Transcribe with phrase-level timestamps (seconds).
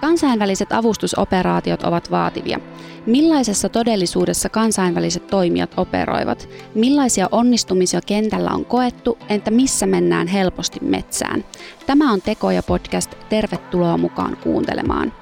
[0.00, 2.60] Kansainväliset avustusoperaatiot ovat vaativia.
[3.06, 6.48] Millaisessa todellisuudessa kansainväliset toimijat operoivat?
[6.74, 11.44] Millaisia onnistumisia kentällä on koettu, entä missä mennään helposti metsään?
[11.86, 13.14] Tämä on Tekoja podcast.
[13.28, 15.12] Tervetuloa mukaan kuuntelemaan.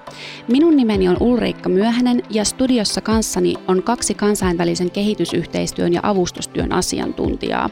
[0.48, 7.70] Minun nimeni on Ulriikka Myöhänen ja studiossa kanssani on kaksi kansainvälisen kehitysyhteistyön ja avustustyön asiantuntijaa.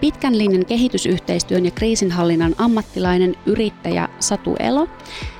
[0.00, 4.88] Pitkän linjan kehitysyhteistyön ja kriisinhallinnan ammattilainen yrittäjä Satu Elo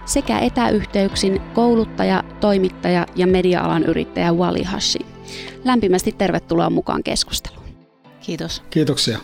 [0.04, 5.06] sekä etäyhteyksin kouluttaja, toimittaja ja media-alan yrittäjä Wali Hashi.
[5.64, 7.64] Lämpimästi tervetuloa mukaan keskusteluun.
[8.20, 8.62] Kiitos.
[8.70, 9.18] Kiitoksia.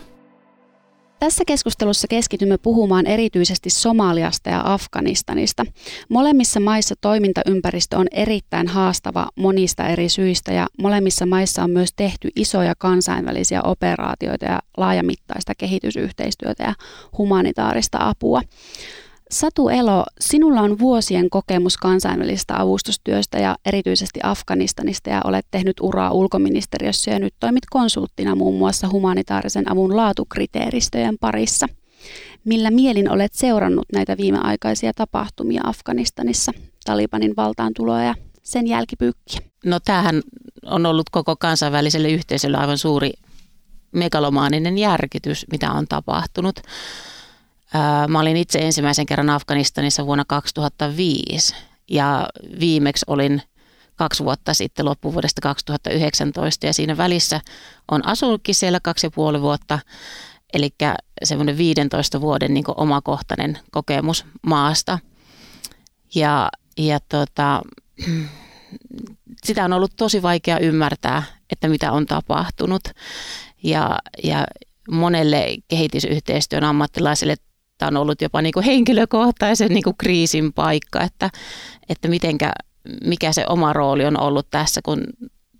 [1.21, 5.65] Tässä keskustelussa keskitymme puhumaan erityisesti Somaliasta ja Afganistanista.
[6.09, 12.29] Molemmissa maissa toimintaympäristö on erittäin haastava monista eri syistä ja molemmissa maissa on myös tehty
[12.35, 16.73] isoja kansainvälisiä operaatioita ja laajamittaista kehitysyhteistyötä ja
[17.17, 18.41] humanitaarista apua.
[19.31, 26.11] Satu Elo, sinulla on vuosien kokemus kansainvälisestä avustustyöstä ja erityisesti Afganistanista ja olet tehnyt uraa
[26.11, 31.67] ulkoministeriössä ja nyt toimit konsulttina muun muassa humanitaarisen avun laatukriteeristöjen parissa.
[32.45, 36.51] Millä mielin olet seurannut näitä viimeaikaisia tapahtumia Afganistanissa,
[36.85, 39.39] Talibanin valtaan tuloa ja sen jälkipyykkiä?
[39.65, 40.21] No tämähän
[40.65, 43.11] on ollut koko kansainväliselle yhteisölle aivan suuri
[43.91, 46.55] megalomaaninen järkytys, mitä on tapahtunut.
[48.07, 51.55] Mä olin itse ensimmäisen kerran Afganistanissa vuonna 2005
[51.89, 52.27] ja
[52.59, 53.41] viimeksi olin
[53.95, 57.41] kaksi vuotta sitten loppuvuodesta 2019 ja siinä välissä
[57.91, 59.79] on asunutkin siellä kaksi ja puoli vuotta.
[60.53, 60.69] Eli
[61.23, 64.99] semmoinen 15 vuoden niin omakohtainen kokemus maasta.
[66.15, 67.61] Ja, ja tota,
[69.43, 72.83] sitä on ollut tosi vaikea ymmärtää, että mitä on tapahtunut.
[73.63, 74.45] Ja, ja
[74.91, 77.35] monelle kehitysyhteistyön ammattilaisille
[77.81, 81.29] tämä on ollut jopa niin kuin henkilökohtaisen niin kuin kriisin paikka, että,
[81.89, 82.51] että mitenkä,
[83.03, 85.03] mikä se oma rooli on ollut tässä, kun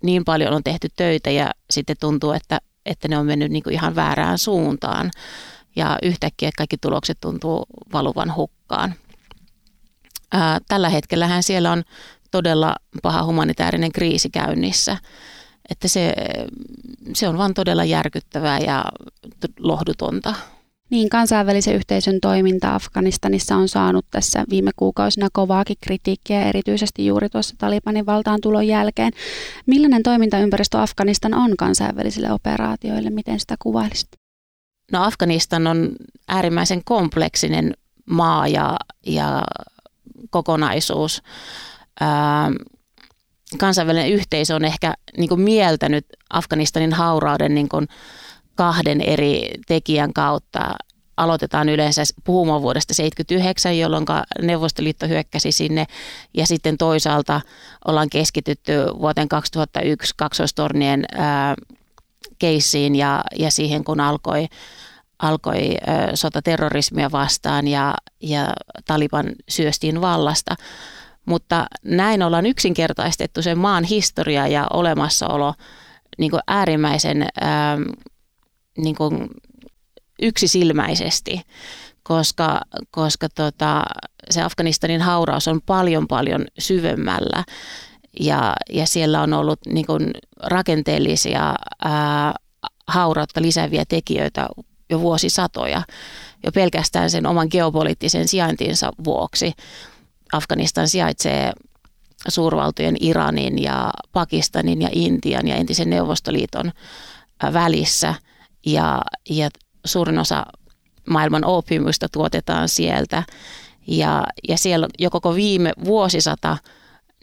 [0.02, 3.74] niin paljon on tehty töitä ja sitten tuntuu, että, että ne on mennyt niin kuin
[3.74, 5.10] ihan väärään suuntaan
[5.76, 8.94] ja yhtäkkiä kaikki tulokset tuntuu valuvan hukkaan.
[10.32, 11.82] Ää, tällä hetkellähän siellä on
[12.30, 14.96] todella paha humanitaarinen kriisi käynnissä.
[15.70, 16.14] Että se,
[17.14, 18.84] se on vaan todella järkyttävää ja
[19.58, 20.34] lohdutonta.
[20.92, 27.54] Niin, kansainvälisen yhteisön toiminta Afganistanissa on saanut tässä viime kuukausina kovaakin kritiikkiä, erityisesti juuri tuossa
[27.58, 29.12] Talibanin valtaan tulon jälkeen.
[29.66, 33.10] Millainen toimintaympäristö Afganistan on kansainvälisille operaatioille?
[33.10, 34.08] Miten sitä kuvailisit?
[34.92, 35.90] No Afganistan on
[36.28, 37.74] äärimmäisen kompleksinen
[38.06, 38.76] maa ja,
[39.06, 39.42] ja
[40.30, 41.22] kokonaisuus.
[42.00, 42.50] Ää,
[43.58, 47.88] kansainvälinen yhteisö on ehkä niin kuin mieltänyt Afganistanin haurauden niin kuin
[48.54, 50.74] kahden eri tekijän kautta.
[51.16, 54.04] Aloitetaan yleensä puhumaan vuodesta 1979, jolloin
[54.42, 55.86] Neuvostoliitto hyökkäsi sinne,
[56.34, 57.40] ja sitten toisaalta
[57.84, 61.04] ollaan keskitytty vuoteen 2001 kaksoistornien
[62.38, 64.48] keissiin ja, ja siihen, kun alkoi
[65.22, 65.76] alkoi
[66.14, 68.52] sota terrorismia vastaan ja, ja
[68.84, 70.54] Taliban syöstiin vallasta.
[71.26, 75.54] Mutta näin ollaan yksinkertaistettu sen maan historia ja olemassaolo
[76.18, 77.78] niin kuin äärimmäisen ää,
[78.78, 79.28] niin kuin
[80.22, 81.40] yksisilmäisesti,
[82.02, 82.60] koska,
[82.90, 83.82] koska tota,
[84.30, 87.44] se Afganistanin hauraus on paljon paljon syvemmällä
[88.20, 90.10] ja, ja siellä on ollut niin kuin
[90.42, 92.34] rakenteellisia ää,
[92.88, 94.48] haurautta lisääviä tekijöitä
[94.90, 95.82] jo vuosisatoja,
[96.44, 99.52] jo pelkästään sen oman geopoliittisen sijaintinsa vuoksi.
[100.32, 101.52] Afganistan sijaitsee
[102.28, 106.72] suurvaltojen Iranin ja Pakistanin ja Intian ja entisen Neuvostoliiton
[107.52, 108.14] välissä–
[108.66, 109.48] ja, ja
[109.84, 110.46] suurin osa
[111.10, 113.22] maailman opiumista tuotetaan sieltä.
[113.86, 116.56] Ja, ja siellä jo koko viime vuosisata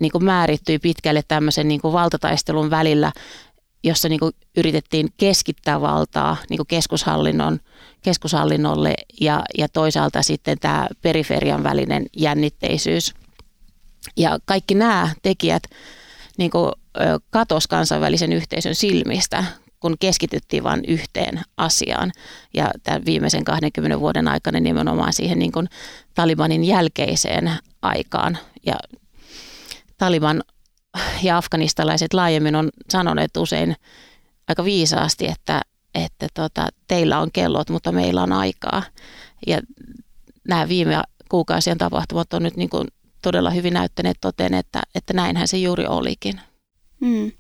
[0.02, 3.12] niin kuin määrittyi pitkälle tämmöisen niin kuin valtataistelun välillä,
[3.84, 7.60] jossa niin kuin yritettiin keskittää valtaa niin kuin keskushallinnon,
[8.02, 13.14] keskushallinnolle ja, ja toisaalta sitten tämä periferian välinen jännitteisyys.
[14.18, 15.64] Ja kaikki nämä tekijät
[16.38, 16.72] niin kuin,
[17.30, 19.44] katos kansainvälisen yhteisön silmistä,
[19.80, 22.12] kun keskityttiin vain yhteen asiaan.
[22.54, 25.70] Ja tämän viimeisen 20 vuoden aikana nimenomaan siihen niin kuin
[26.14, 28.38] Talibanin jälkeiseen aikaan.
[28.66, 28.76] Ja
[29.98, 30.44] Taliban
[31.24, 33.76] ja afganistalaiset laajemmin on sanoneet usein
[34.48, 35.62] aika viisaasti, että,
[35.96, 38.84] että tota, teillä on kellot, mutta meillä on aikaa.
[39.48, 39.62] Ja
[40.48, 42.88] nämä viime kuukausien tapahtumat on nyt niin kuin
[43.22, 46.42] todella hyvin näyttäneet toteen, että, että näinhän se juuri olikin.
[47.00, 47.32] Mm.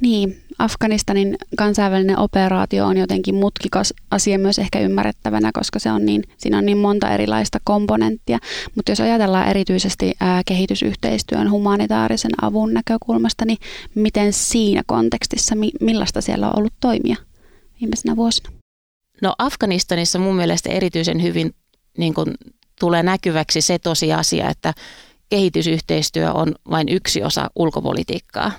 [0.00, 6.22] Niin, Afganistanin kansainvälinen operaatio on jotenkin mutkikas asia myös ehkä ymmärrettävänä, koska se on niin,
[6.38, 8.38] siinä on niin monta erilaista komponenttia.
[8.74, 13.58] Mutta jos ajatellaan erityisesti ää, kehitysyhteistyön humanitaarisen avun näkökulmasta, niin
[13.94, 17.16] miten siinä kontekstissa, mi, millaista siellä on ollut toimia
[17.80, 18.50] viimeisenä vuosina?
[19.22, 21.54] No Afganistanissa mun mielestä erityisen hyvin
[21.98, 22.34] niin kun,
[22.80, 24.74] tulee näkyväksi se tosiasia, että
[25.30, 28.52] kehitysyhteistyö on vain yksi osa ulkopolitiikkaa.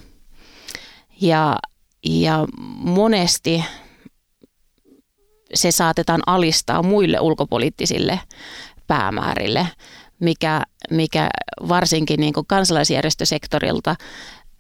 [1.22, 1.58] Ja,
[2.06, 2.48] ja
[2.78, 3.64] monesti
[5.54, 8.20] se saatetaan alistaa muille ulkopoliittisille
[8.88, 9.68] päämäärille,
[10.20, 11.30] mikä, mikä
[11.68, 13.96] varsinkin niin kuin kansalaisjärjestösektorilta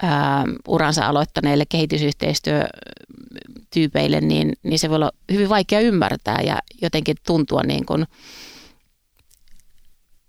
[0.01, 7.61] ää, uransa aloittaneille kehitysyhteistyötyypeille, niin, niin se voi olla hyvin vaikea ymmärtää ja jotenkin tuntua
[7.63, 8.05] niin kuin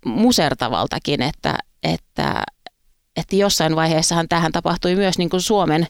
[0.05, 2.43] musertavaltakin, että, että,
[3.15, 5.87] että jossain vaiheessahan tähän tapahtui myös niin kuin Suomen,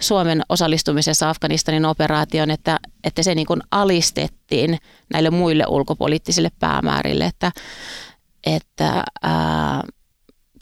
[0.00, 4.78] Suomen osallistumisessa Afganistanin operaatioon, että, että se niin kuin alistettiin
[5.12, 7.52] näille muille ulkopoliittisille päämäärille, että,
[8.46, 9.82] että ää,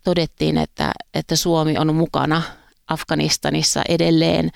[0.05, 2.43] todettiin, että, että Suomi on mukana
[2.89, 4.51] Afganistanissa edelleen,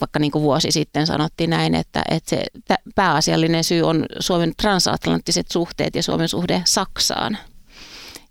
[0.00, 2.44] vaikka niin kuin vuosi sitten sanottiin näin, että, että se
[2.94, 7.38] pääasiallinen syy on Suomen transatlanttiset suhteet ja Suomen suhde Saksaan.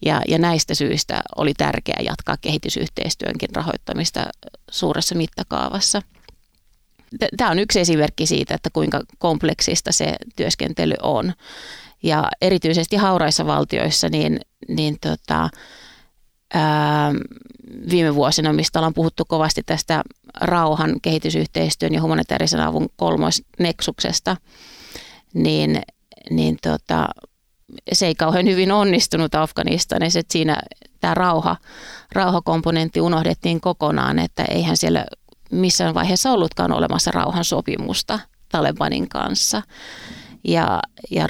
[0.06, 4.26] Ja, ja näistä syistä oli tärkeää jatkaa kehitysyhteistyönkin rahoittamista
[4.72, 6.02] suuressa mittakaavassa.
[7.38, 11.34] Tämä on yksi esimerkki siitä, että kuinka kompleksista se työskentely on.
[12.04, 15.50] Ja erityisesti hauraissa valtioissa, niin, niin tota,
[16.54, 17.14] ää,
[17.90, 20.04] viime vuosina, mistä ollaan puhuttu kovasti tästä
[20.42, 24.38] rauhan, kehitysyhteistyön ja humanitaarisen avun kolmoisneksuksesta,
[25.34, 25.82] niin,
[26.30, 27.08] niin tota,
[27.94, 30.58] se ei kauhean hyvin onnistunut Afganistanissa, että siinä
[31.00, 31.58] tämä rauha,
[32.12, 35.06] rauhakomponentti unohdettiin kokonaan, että eihän siellä
[35.52, 38.20] missään vaiheessa ollutkaan olemassa rauhan sopimusta
[38.50, 39.62] Talebanin kanssa.
[40.44, 40.80] Ja,
[41.12, 41.28] ja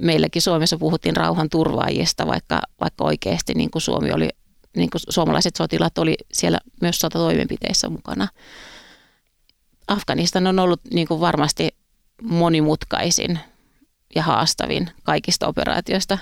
[0.00, 4.28] meilläkin Suomessa puhuttiin rauhan turvaajista, vaikka, vaikka oikeasti niin kuin Suomi oli,
[4.76, 8.28] niin kuin suomalaiset sotilaat oli siellä myös sotatoimenpiteissä mukana.
[9.88, 11.68] Afganistan on ollut niin kuin varmasti
[12.22, 13.38] monimutkaisin
[14.14, 16.18] ja haastavin kaikista operaatioista,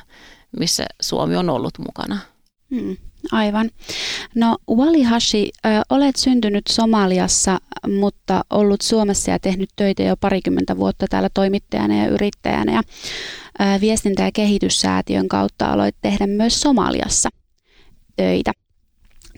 [0.58, 2.18] missä Suomi on ollut mukana.
[2.74, 2.96] Hmm,
[3.32, 3.70] aivan.
[4.34, 7.58] No Wali Hashi, ö, olet syntynyt Somaliassa,
[7.98, 12.72] mutta ollut Suomessa ja tehnyt töitä jo parikymmentä vuotta täällä toimittajana ja yrittäjänä.
[12.72, 12.82] Ja,
[13.60, 17.28] ö, viestintä- ja kehityssäätiön kautta aloit tehdä myös Somaliassa
[18.16, 18.52] töitä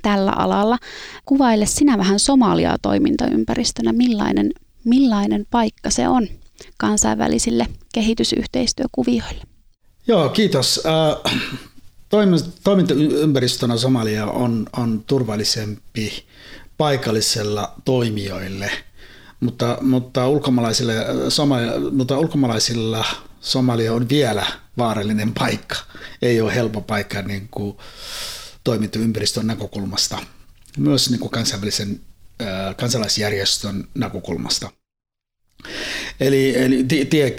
[0.03, 0.79] tällä alalla.
[1.25, 4.51] Kuvaile sinä vähän Somaliaa toimintaympäristönä, millainen,
[4.85, 6.29] millainen paikka se on?
[6.79, 9.43] kansainvälisille kehitysyhteistyökuvioille.
[10.07, 10.81] Joo, kiitos.
[10.87, 11.41] Äh,
[12.65, 16.27] toimintaympäristönä Somalia on, on turvallisempi
[16.79, 18.71] paikallisella toimijoille,
[19.41, 20.95] mutta, mutta, ulkomaalaisille,
[21.29, 23.05] Somalia, mutta ulkomaalaisilla
[23.41, 24.47] Somalia on vielä
[24.79, 25.77] vaarallinen paikka.
[26.23, 27.77] Ei ole helppo paikka niin kuin
[28.65, 30.19] toimintaympäristön näkökulmasta,
[30.79, 32.01] myös niin kuin kansainvälisen
[32.43, 34.71] äh, kansalaisjärjestön näkökulmasta.
[36.21, 36.87] Eli, eli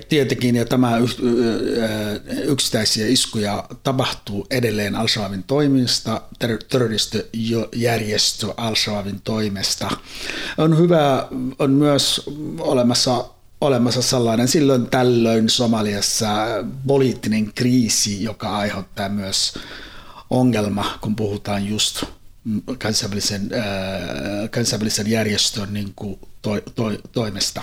[0.10, 0.98] tietenkin ja tämä
[2.44, 6.22] yksittäisiä iskuja tapahtuu edelleen Al-Shabaabin toimista,
[6.70, 9.90] terroristijärjestö Al-Shabaabin toimesta.
[10.58, 11.28] On hyvä,
[11.60, 12.22] on myös
[12.60, 13.26] olemassa
[13.62, 16.28] olemassa sellainen silloin tällöin Somaliassa
[16.88, 19.54] poliittinen kriisi, joka aiheuttaa myös
[20.30, 22.04] ongelma, kun puhutaan just
[22.78, 23.50] kansainvälisen,
[24.52, 27.62] kansainvälisen järjestön niin kuin to, to, toimesta.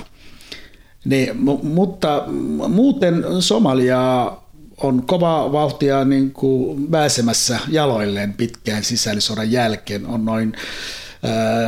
[1.04, 2.24] Niin, mutta
[2.68, 4.32] muuten Somalia
[4.76, 10.06] on kova vauhtia niin kuin pääsemässä jaloilleen pitkään sisällissodan jälkeen.
[10.06, 10.52] On noin,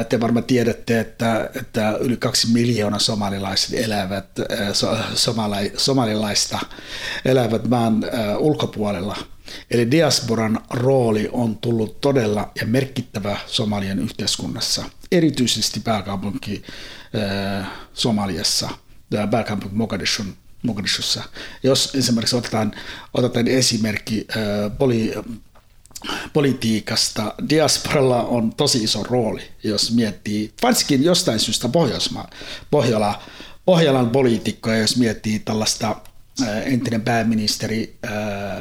[0.09, 4.27] te varmaan tiedätte, että, että yli kaksi miljoonaa somalilaiset elävät,
[5.15, 6.59] somali, somalilaista
[7.25, 8.05] elävät maan
[8.39, 9.17] ulkopuolella.
[9.71, 16.63] Eli diasporan rooli on tullut todella ja merkittävä Somalian yhteiskunnassa, erityisesti pääkaupunki
[17.95, 18.69] Somaliassa–
[19.31, 21.23] pääkaupunki Mogadishun, Mogadishussa.
[21.63, 22.73] Jos esimerkiksi otetaan,
[23.15, 25.15] otetaan esimerkki äh, poli,
[26.33, 32.31] politiikasta, diasporalla on tosi iso rooli, jos miettii, varsinkin jostain syystä Pohjoismaa,
[32.71, 33.23] Pohjola,
[33.65, 35.97] Pohjolan poliitikkoja, jos miettii tällaista
[36.65, 38.13] entinen pääministeri äh,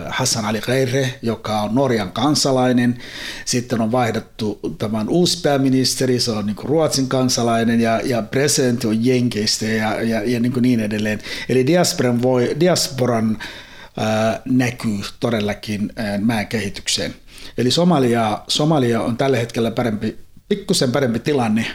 [0.09, 2.97] Hassan Ali Khaire, joka on Norjan kansalainen.
[3.45, 9.05] Sitten on vaihdettu tämän uusi pääministeri, se on niin Ruotsin kansalainen ja, ja presidentti on
[9.05, 11.19] Jenkeistä ja, ja, ja niin, niin edelleen.
[11.49, 17.15] Eli diasporan, voi, diasporan äh, näkyy todellakin äh, maan kehitykseen.
[17.57, 20.17] Eli Somalia, Somalia on tällä hetkellä parempi,
[20.49, 21.65] pikkusen parempi tilanne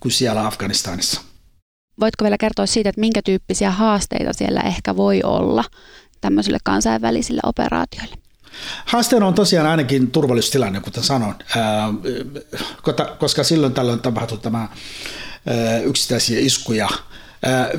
[0.00, 1.20] kuin siellä Afganistanissa.
[2.00, 5.64] Voitko vielä kertoa siitä, että minkä tyyppisiä haasteita siellä ehkä voi olla
[6.20, 8.16] tämmöisille kansainvälisille operaatioille?
[8.84, 11.34] Haasteena on tosiaan ainakin turvallisuustilanne, kuten sanoin,
[13.18, 14.68] koska silloin tällöin tapahtuu tämä
[15.84, 16.88] yksittäisiä iskuja.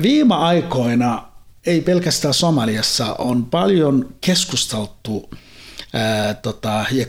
[0.02, 1.24] Viime aikoina
[1.66, 5.30] ei pelkästään Somaliassa on paljon keskusteltu
[5.92, 7.06] Ää, tota, ja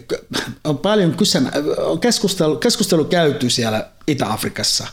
[0.64, 4.88] on paljon kyseen, on keskustelu, keskustelu käyty siellä Itä-Afrikassa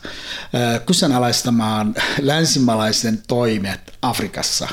[0.87, 4.69] kyseenalaistamaan länsimaalaisen toimet Afrikassa.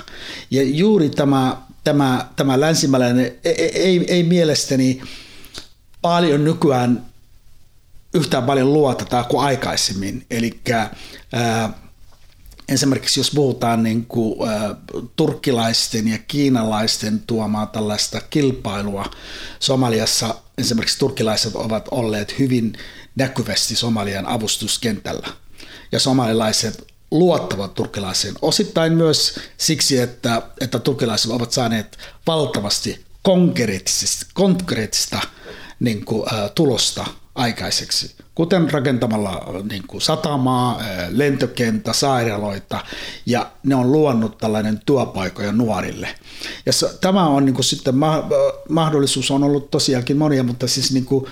[0.52, 5.02] Ja juuri tämä, tämä, tämä länsimaalainen ei, ei, ei mielestäni
[6.02, 7.06] paljon nykyään
[8.14, 10.26] yhtään paljon luoteta kuin aikaisemmin.
[10.32, 10.60] Eli
[12.70, 14.76] esimerkiksi jos puhutaan niin kuin, ä,
[15.16, 19.06] turkkilaisten ja kiinalaisten tuomaa tällaista kilpailua,
[19.60, 22.74] Somaliassa esimerkiksi turkkilaiset ovat olleet hyvin
[23.16, 25.28] näkyvästi Somalian avustuskentällä.
[25.92, 35.20] Ja somalilaiset luottavat turkkilaisiin osittain myös siksi, että, että turkkilaiset ovat saaneet valtavasti konkreettista, konkreettista
[35.80, 37.06] niin kuin, ä, tulosta
[37.36, 42.80] aikaiseksi, kuten rakentamalla niin kuin satamaa, lentokenttä, sairaaloita,
[43.26, 46.08] ja ne on luonut tällainen työpaikoja nuorille.
[46.66, 47.96] Ja tämä on niin kuin sitten,
[48.70, 51.26] mahdollisuus on ollut tosiaankin monia, mutta siis niin kuin,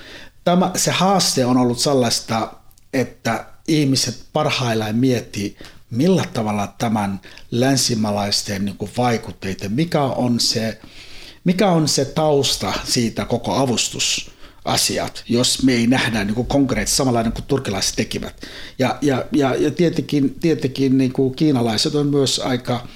[0.43, 2.53] tämä, se haaste on ollut sellaista,
[2.93, 5.57] että ihmiset parhaillaan miettii,
[5.89, 10.79] millä tavalla tämän länsimalaisten niin kuin vaikutteita, mikä on se,
[11.43, 14.32] mikä on se tausta siitä koko avustus
[14.65, 18.41] asiat, jos me ei nähdä niin kuin konkreettisesti samanlainen kuin turkilaiset tekivät.
[18.79, 22.87] Ja, ja, ja, ja tietenkin, tietenkin niin kuin kiinalaiset on myös aika,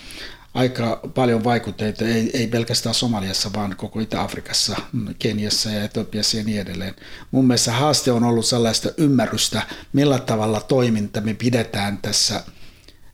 [0.53, 4.77] aika paljon vaikutteita, ei, ei pelkästään Somaliassa, vaan koko Itä-Afrikassa,
[5.19, 6.95] Keniassa ja Etiopiassa ja niin edelleen.
[7.31, 9.61] Mun mielestä haaste on ollut sellaista ymmärrystä,
[9.93, 12.43] millä tavalla toiminta me pidetään tässä–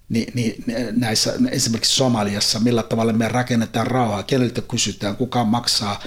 [0.09, 6.03] niin, niin näissä, esimerkiksi Somaliassa, millä tavalla me rakennetaan rauhaa, keneltä kysytään, kuka maksaa,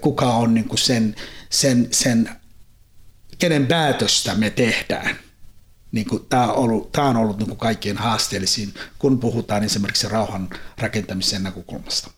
[0.00, 1.16] kuka on niin kuin sen,
[1.50, 2.30] sen, sen,
[3.38, 5.16] kenen päätöstä me tehdään.
[5.92, 10.08] Niin kuin, tämä, on ollut, tämä on ollut niin kuin kaikkien haasteellisin, kun puhutaan esimerkiksi
[10.08, 12.10] rauhan rakentamisen näkökulmasta.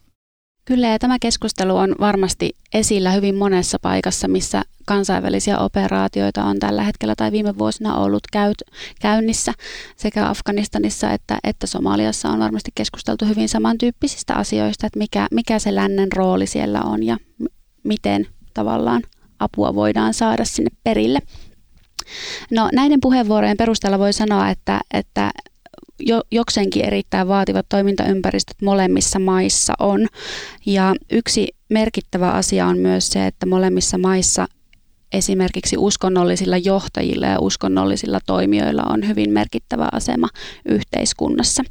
[0.65, 6.83] Kyllä, ja tämä keskustelu on varmasti esillä hyvin monessa paikassa, missä kansainvälisiä operaatioita on tällä
[6.83, 8.57] hetkellä tai viime vuosina ollut käyt,
[9.01, 9.53] käynnissä.
[9.97, 15.75] Sekä Afganistanissa että, että Somaliassa on varmasti keskusteltu hyvin samantyyppisistä asioista, että mikä, mikä se
[15.75, 17.45] lännen rooli siellä on ja m-
[17.83, 19.03] miten tavallaan
[19.39, 21.19] apua voidaan saada sinne perille.
[22.51, 25.31] No näiden puheenvuorojen perusteella voi sanoa, että, että
[26.01, 30.07] jo, jokseenkin erittäin vaativat toimintaympäristöt molemmissa maissa on.
[30.67, 34.47] Ja yksi merkittävä asia on myös se, että molemmissa maissa
[35.15, 40.29] esimerkiksi uskonnollisilla johtajilla ja uskonnollisilla toimijoilla on hyvin merkittävä asema
[40.69, 41.63] yhteiskunnassa.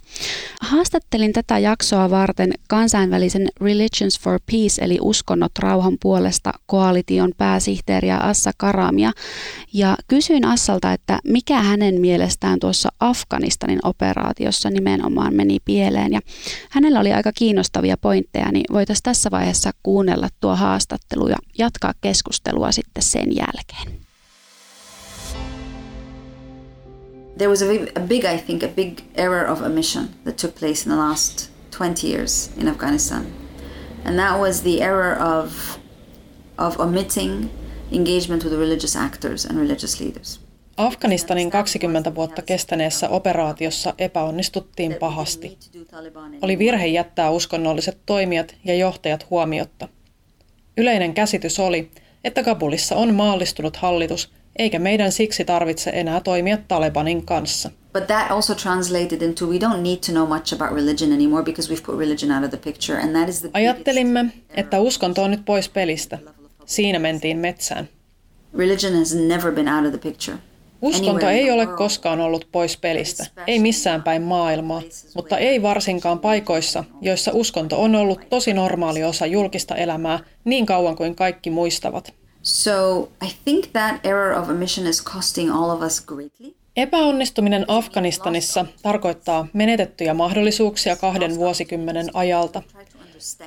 [0.61, 8.51] Haastattelin tätä jaksoa varten kansainvälisen Religions for Peace eli Uskonnot rauhan puolesta koalition pääsihteeriä Assa
[8.57, 9.11] Karamia
[9.73, 16.19] ja kysyin Assalta, että mikä hänen mielestään tuossa Afganistanin operaatiossa nimenomaan meni pieleen ja
[16.69, 22.71] hänellä oli aika kiinnostavia pointteja, niin voitaisiin tässä vaiheessa kuunnella tuo haastattelu ja jatkaa keskustelua
[22.71, 24.03] sitten sen jälkeen.
[27.37, 30.55] There was a big, a big, I think, a big error of omission that took
[30.55, 33.25] place in the last 20 years in Afghanistan.
[34.05, 35.79] And that was the error of,
[36.57, 37.49] of omitting
[37.91, 40.39] engagement with the religious actors and religious leaders.
[40.77, 45.57] Afganistanin 20 vuotta kestäneessä operaatiossa epäonnistuttiin pahasti.
[46.41, 49.87] Oli virhe jättää uskonnolliset toimijat ja johtajat huomiotta.
[50.77, 51.91] Yleinen käsitys oli,
[52.23, 57.71] että Kabulissa on maallistunut hallitus, eikä meidän siksi tarvitse enää toimia Talebanin kanssa.
[57.93, 61.73] But that also translated into we don't need to know much about religion anymore because
[61.73, 65.31] we've put religion out of the picture and that is the Ajattelimme, että uskonto on
[65.31, 66.19] nyt pois pelistä.
[66.65, 67.89] Siinä mentiin metsään.
[68.57, 70.37] Religion has never been out of the picture.
[70.83, 74.81] Uskonto ei ole koskaan ollut pois pelistä, ei missään päin maailmaa,
[75.15, 80.95] mutta ei varsinkaan paikoissa, joissa uskonto on ollut tosi normaali osa julkista elämää niin kauan
[80.95, 82.13] kuin kaikki muistavat.
[82.41, 86.55] So I think that error of omission is costing all of us greatly.
[86.77, 92.61] Epäonnistuminen Afganistanissa tarkoittaa menetettyjä mahdollisuuksia kahden vuosikymmenen ajalta.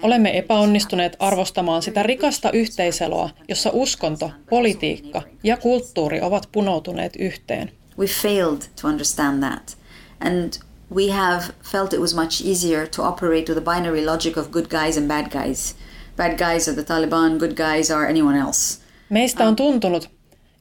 [0.03, 7.73] Olemme epäonnistuneet arvostamaan sitä rikasta yhteiseloa, jossa uskonto, politiikka ja kulttuuri ovat punoutuneet yhteen.
[7.99, 9.77] We failed to understand that.
[10.21, 10.53] And
[10.95, 11.43] we have
[11.73, 15.09] felt it was much easier to operate with a binary logic of good guys and
[15.09, 15.77] bad guys.
[16.17, 18.79] Bad guys are the Taliban, good guys are anyone else.
[19.09, 20.11] Meistä on tuntunut,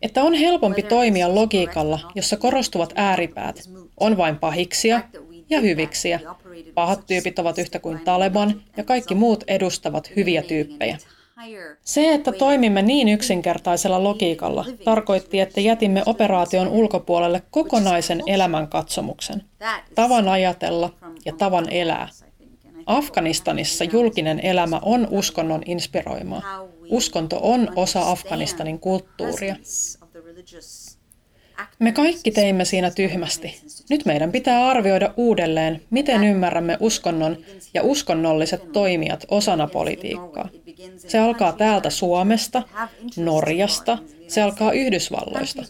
[0.01, 3.69] että on helpompi toimia logiikalla, jossa korostuvat ääripäät,
[4.00, 5.01] on vain pahiksia
[5.50, 6.19] ja hyviksiä.
[6.74, 10.98] Pahat tyypit ovat yhtä kuin Taleban ja kaikki muut edustavat hyviä tyyppejä.
[11.82, 19.44] Se, että toimimme niin yksinkertaisella logiikalla, tarkoitti, että jätimme operaation ulkopuolelle kokonaisen elämänkatsomuksen,
[19.96, 20.94] tavan ajatella
[21.26, 22.10] ja tavan elää.
[22.86, 26.68] Afganistanissa julkinen elämä on uskonnon inspiroimaa.
[26.90, 29.56] Uskonto on osa Afganistanin kulttuuria.
[31.80, 33.62] Me kaikki teimme siinä tyhmästi.
[33.90, 37.38] Nyt meidän pitää arvioida uudelleen, miten ymmärrämme uskonnon
[37.74, 40.50] ja uskonnolliset toimijat osana politiikkaa.
[40.98, 42.64] Se alkaa täältä Suomesta,
[43.18, 43.98] Norjasta,
[44.28, 45.64] se alkaa Yhdysvalloista.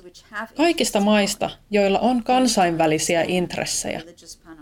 [0.55, 4.01] Kaikista maista, joilla on kansainvälisiä intressejä.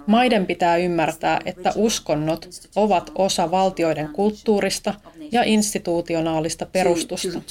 [0.08, 4.94] Maiden pitää ymmärtää, että uskonnot ovat osa valtioiden kulttuurista
[5.32, 7.42] ja institutionaalista perustusta.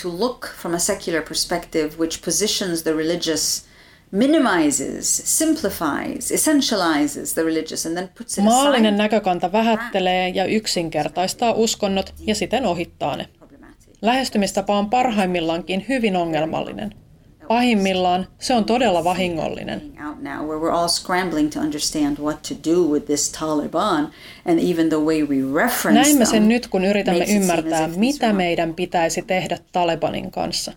[4.12, 12.14] minimizes, simplifies, essentializes the religious and then puts it Maallinen näkökanta vähättelee ja yksinkertaistaa uskonnot
[12.26, 13.28] ja siten ohittaa ne.
[14.02, 16.94] Lähestymistapa on parhaimmillaankin hyvin ongelmallinen.
[17.52, 19.82] Pahimmillaan se on todella vahingollinen.
[25.92, 30.72] Näimme sen nyt, kun yritämme ymmärtää, mitä meidän pitäisi tehdä Talebanin kanssa.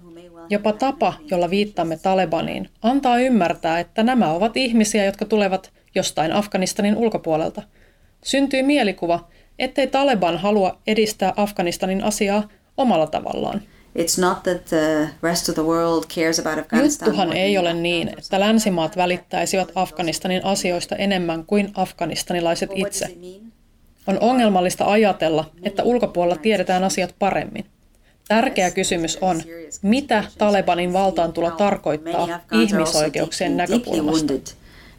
[0.49, 6.95] Jopa tapa, jolla viittaamme Talebaniin, antaa ymmärtää, että nämä ovat ihmisiä, jotka tulevat jostain Afganistanin
[6.95, 7.61] ulkopuolelta.
[8.23, 9.27] Syntyy mielikuva,
[9.59, 13.61] ettei Taleban halua edistää Afganistanin asiaa omalla tavallaan.
[13.95, 18.11] It's not that the rest of the world cares about Afghanistan Juttuhan ei ole niin,
[18.17, 23.17] että länsimaat välittäisivät Afganistanin asioista enemmän kuin afganistanilaiset itse.
[24.07, 27.65] On ongelmallista ajatella, että ulkopuolella tiedetään asiat paremmin.
[28.27, 29.41] Tärkeä kysymys on,
[29.81, 34.33] mitä Talebanin valtaantulo tarkoittaa ihmisoikeuksien näkökulmasta.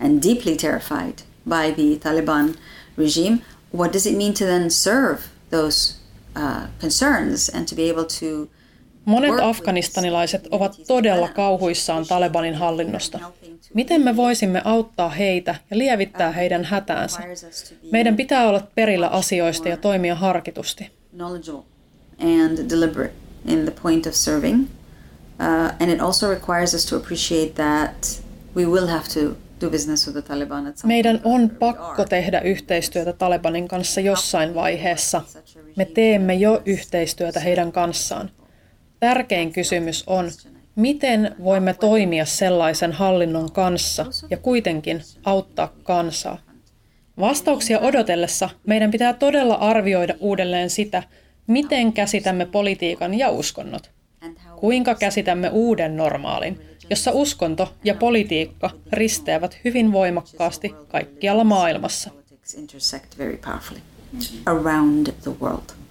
[0.01, 2.55] And deeply terrified by the Taliban
[2.99, 3.39] regime.
[3.77, 5.19] What does it mean to then serve
[5.51, 5.95] those
[6.37, 8.49] uh, concerns and to be able to
[9.07, 13.19] Monet afganistanilaiset ovat todella kauhuissaan Talebanin hallinnosta.
[13.75, 17.21] Miten me voisimme auttaa heitä ja lievittää heidän hätäänsä?
[17.93, 20.91] Meidän pitää olla perillä asioista ja toimia harkitusti.
[25.39, 25.71] Uh,
[30.85, 35.23] meidän on pakko tehdä yhteistyötä Talebanin kanssa jossain vaiheessa.
[35.77, 38.31] Me teemme jo yhteistyötä heidän kanssaan.
[39.07, 40.31] Tärkein kysymys on,
[40.77, 46.39] miten voimme toimia sellaisen hallinnon kanssa ja kuitenkin auttaa kansaa.
[47.21, 51.03] Vastauksia odotellessa meidän pitää todella arvioida uudelleen sitä,
[51.47, 53.91] miten käsitämme politiikan ja uskonnot.
[54.57, 62.11] Kuinka käsitämme uuden normaalin, jossa uskonto ja politiikka risteävät hyvin voimakkaasti kaikkialla maailmassa.
[64.47, 65.86] Around the world.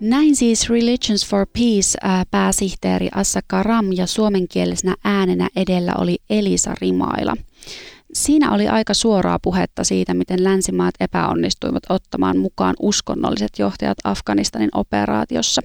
[0.00, 1.98] Näin siis Religions for Peace
[2.30, 7.36] pääsihteeri Assa Karam ja suomenkielisenä äänenä edellä oli Elisa Rimaila.
[8.12, 15.62] Siinä oli aika suoraa puhetta siitä, miten länsimaat epäonnistuivat ottamaan mukaan uskonnolliset johtajat Afganistanin operaatiossa.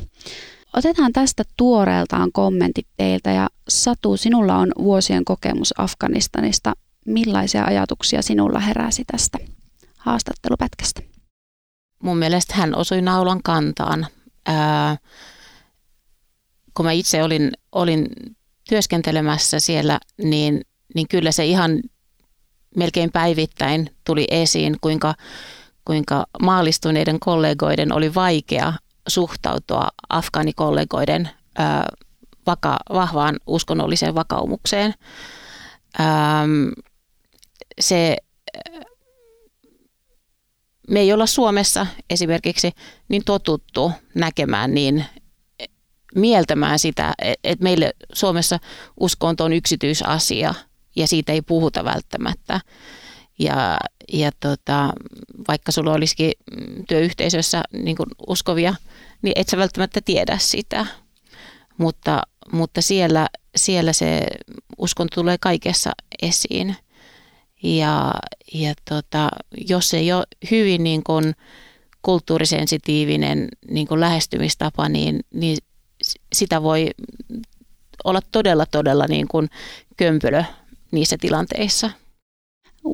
[0.74, 6.74] Otetaan tästä tuoreeltaan kommentit teiltä ja Satu, sinulla on vuosien kokemus Afganistanista.
[7.06, 9.38] Millaisia ajatuksia sinulla heräsi tästä
[9.98, 11.02] haastattelupätkästä?
[12.04, 14.08] Mun mielestä hän osui naulan kantaan
[14.46, 14.98] ää,
[16.74, 18.08] kun mä itse olin, olin
[18.70, 20.62] työskentelemässä siellä, niin,
[20.96, 21.82] niin kyllä se ihan
[22.76, 25.16] melkein päivittäin tuli esiin, kuinka,
[25.86, 28.74] kuinka maalistuneiden kollegoiden oli vaikea
[29.08, 31.90] suhtautua afgaanikollegoiden ää,
[32.48, 34.94] vaka, vahvaan uskonnolliseen vakaumukseen.
[36.00, 36.68] Ähm,
[37.80, 38.18] se
[40.90, 42.72] me ei olla Suomessa esimerkiksi
[43.08, 45.06] niin totuttu näkemään niin
[46.16, 48.60] mieltämään sitä, että meille Suomessa
[49.00, 50.54] uskonto on yksityisasia
[50.96, 52.60] ja siitä ei puhuta välttämättä.
[53.40, 53.78] Ja,
[54.14, 54.94] ja tota,
[55.48, 56.32] vaikka sulla olisikin
[56.88, 58.76] työyhteisössä niin uskovia,
[59.22, 60.86] niin et sä välttämättä tiedä sitä.
[61.78, 62.22] Mutta,
[62.52, 64.22] mutta siellä, siellä se
[64.78, 66.76] uskonto tulee kaikessa esiin.
[67.64, 68.14] Ja,
[68.54, 69.30] ja tota,
[69.68, 71.34] jos ei ole hyvin niin kuin
[72.02, 75.58] kulttuurisensitiivinen niin kuin lähestymistapa, niin, niin
[76.34, 76.90] sitä voi
[78.04, 79.50] olla todella, todella niin kuin
[79.98, 80.44] kömpelö
[80.92, 81.90] niissä tilanteissa.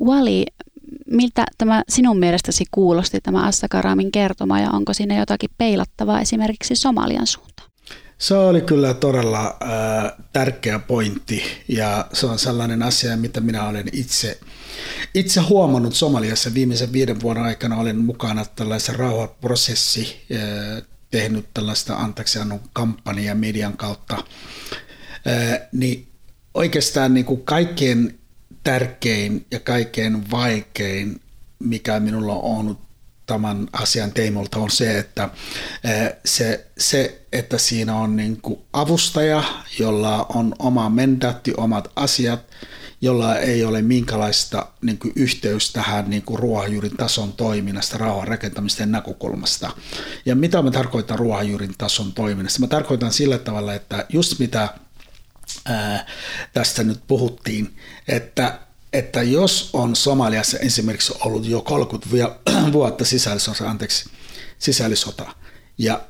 [0.04, 0.46] Wali,
[1.06, 7.26] miltä tämä sinun mielestäsi kuulosti tämä Assakaramin kertoma ja onko siinä jotakin peilattavaa esimerkiksi Somalian
[7.26, 7.71] suuntaan?
[8.22, 13.88] Se oli kyllä todella äh, tärkeä pointti ja se on sellainen asia, mitä minä olen
[13.92, 14.38] itse,
[15.14, 17.76] itse huomannut Somaliassa viimeisen viiden vuoden aikana.
[17.76, 24.14] Olen mukana tällaisen rauhaprosessi, äh, tehnyt tällaista antaksiannon kampanjaa median kautta.
[24.14, 26.08] Äh, niin
[26.54, 28.18] oikeastaan niin kuin kaikkein
[28.64, 31.20] tärkein ja kaikkein vaikein,
[31.58, 32.91] mikä minulla on ollut
[33.32, 35.28] tämän asian teimolta on se, että
[36.24, 39.42] se, se että siinä on niin kuin avustaja,
[39.78, 42.40] jolla on oma mandaatti, omat asiat,
[43.00, 49.70] jolla ei ole minkälaista niin kuin yhteys tähän niin ruohonjuurin tason toiminnasta, rauhan rakentamisten näkökulmasta.
[50.26, 52.60] Ja mitä mä tarkoitan ruohonjuurin tason toiminnasta?
[52.60, 54.68] Mä tarkoitan sillä tavalla, että just mitä
[55.64, 56.06] ää,
[56.52, 57.76] tästä nyt puhuttiin,
[58.08, 58.58] että
[58.92, 62.36] että jos on Somaliassa esimerkiksi ollut jo 30
[62.72, 64.10] vuotta sisällissota, anteeksi,
[64.58, 65.34] sisällissota,
[65.78, 66.00] ja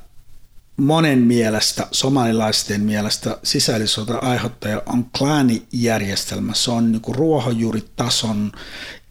[0.77, 6.55] monen mielestä, somalilaisten mielestä sisällissota aiheuttaja on klaanijärjestelmä.
[6.55, 8.53] Se on niin ruohonjuuritason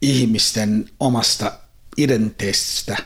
[0.01, 1.51] ihmisten omasta
[1.97, 2.97] identiteetistä.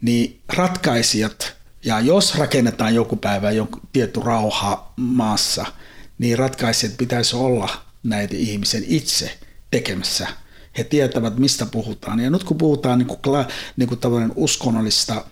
[0.00, 5.66] Niin ratkaisijat, ja jos rakennetaan joku päivä joku tietty rauha maassa,
[6.18, 7.68] niin ratkaisijat pitäisi olla
[8.02, 9.38] näitä ihmisen itse
[9.74, 10.28] tekemässä.
[10.78, 12.20] He tietävät, mistä puhutaan.
[12.20, 15.24] Ja nyt kun puhutaan niin kuin, niin kuin uskonnollista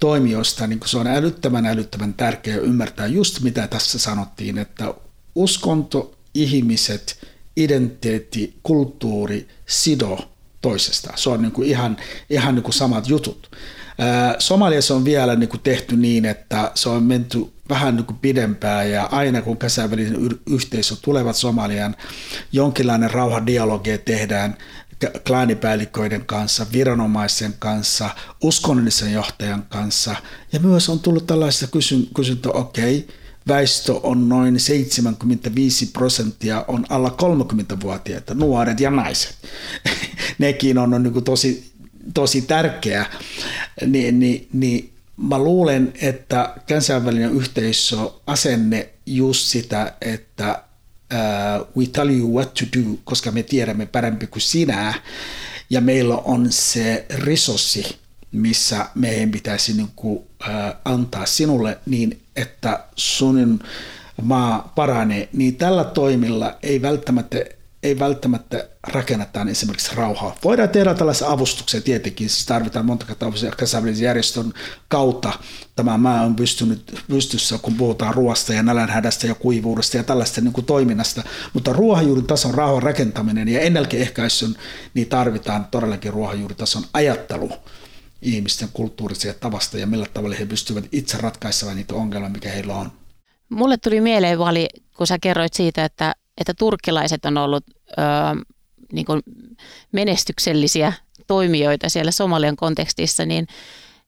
[0.00, 4.94] toimijoista, niin se on älyttömän älyttömän tärkeää ymmärtää just mitä tässä sanottiin, että
[5.34, 10.18] uskonto, ihmiset, identiteetti, kulttuuri, sido
[10.60, 11.12] toisesta.
[11.16, 11.96] Se on niin kuin ihan,
[12.30, 13.56] ihan niin kuin samat jutut.
[14.38, 18.90] Somaliassa on vielä niin kuin tehty niin, että se on menty vähän niin kuin pidempään
[18.90, 20.16] ja aina kun kansainvälinen
[20.50, 21.96] yhteisö tulevat Somalian,
[22.52, 24.56] jonkinlainen rauhadialogi tehdään
[25.26, 28.10] klaanipäälliköiden kanssa, viranomaisen kanssa,
[28.42, 30.16] uskonnollisen johtajan kanssa.
[30.52, 31.66] Ja myös on tullut tällaista
[32.14, 33.16] kysyntä, okei, okay,
[33.48, 39.36] väestö on noin 75 prosenttia on alla 30-vuotiaita, nuoret ja naiset.
[40.38, 41.72] Nekin on, on niin tosi,
[42.14, 43.06] tosi tärkeä.
[43.86, 50.62] Ni, niin, niin mä luulen, että kansainvälinen yhteisö asenne just sitä, että
[51.12, 54.94] uh, we tell you what to do, koska me tiedämme parempi kuin sinä,
[55.70, 57.96] ja meillä on se resurssi,
[58.32, 60.26] missä meidän pitäisi niin kuin, uh,
[60.84, 63.60] antaa sinulle niin, että sun
[64.22, 67.38] maa paranee, niin tällä toimilla ei välttämättä
[67.86, 70.36] ei välttämättä rakenneta esimerkiksi rauhaa.
[70.44, 74.52] Voidaan tehdä tällaisia avustuksia tietenkin, siis tarvitaan monta kertaa kansainvälisen järjestön
[74.88, 75.32] kautta.
[75.76, 80.52] Tämä maa on pystynyt pystyssä, kun puhutaan ruoasta ja nälänhädästä ja kuivuudesta ja tällaista niin
[80.52, 81.22] kuin toiminnasta,
[81.52, 84.56] mutta ruohonjuuritason rauhan rakentaminen ja ennaltaehkäisyn,
[84.94, 87.52] niin tarvitaan todellakin ruohonjuuritason ajattelu
[88.22, 92.92] ihmisten kulttuurisia tavasta ja millä tavalla he pystyvät itse ratkaisemaan niitä ongelmia, mikä heillä on.
[93.48, 98.02] Mulle tuli mieleen, Vali, kun sä kerroit siitä, että, että turkkilaiset on ollut ö,
[98.92, 99.22] niin kuin
[99.92, 100.92] menestyksellisiä
[101.26, 103.46] toimijoita siellä Somalian kontekstissa, niin,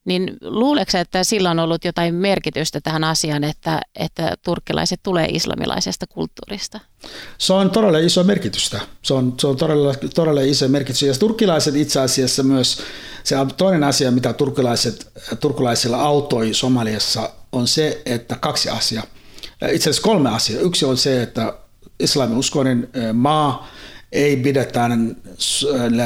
[0.04, 6.06] niin luuleeko että sillä on ollut jotain merkitystä tähän asiaan, että, että turkkilaiset tulee islamilaisesta
[6.06, 6.80] kulttuurista?
[7.38, 8.80] Se on todella iso merkitystä.
[9.02, 11.02] Se on, se on todella, todella iso merkitys.
[11.02, 12.82] Ja turkkilaiset itse asiassa myös,
[13.24, 19.04] se on toinen asia, mitä turkkilaiset, turkkilaisilla autoi Somaliassa, on se, että kaksi asiaa.
[19.72, 20.62] Itse asiassa kolme asiaa.
[20.62, 21.54] Yksi on se, että
[22.00, 23.68] islamiuskoinen maa
[24.12, 25.16] ei pidä tämän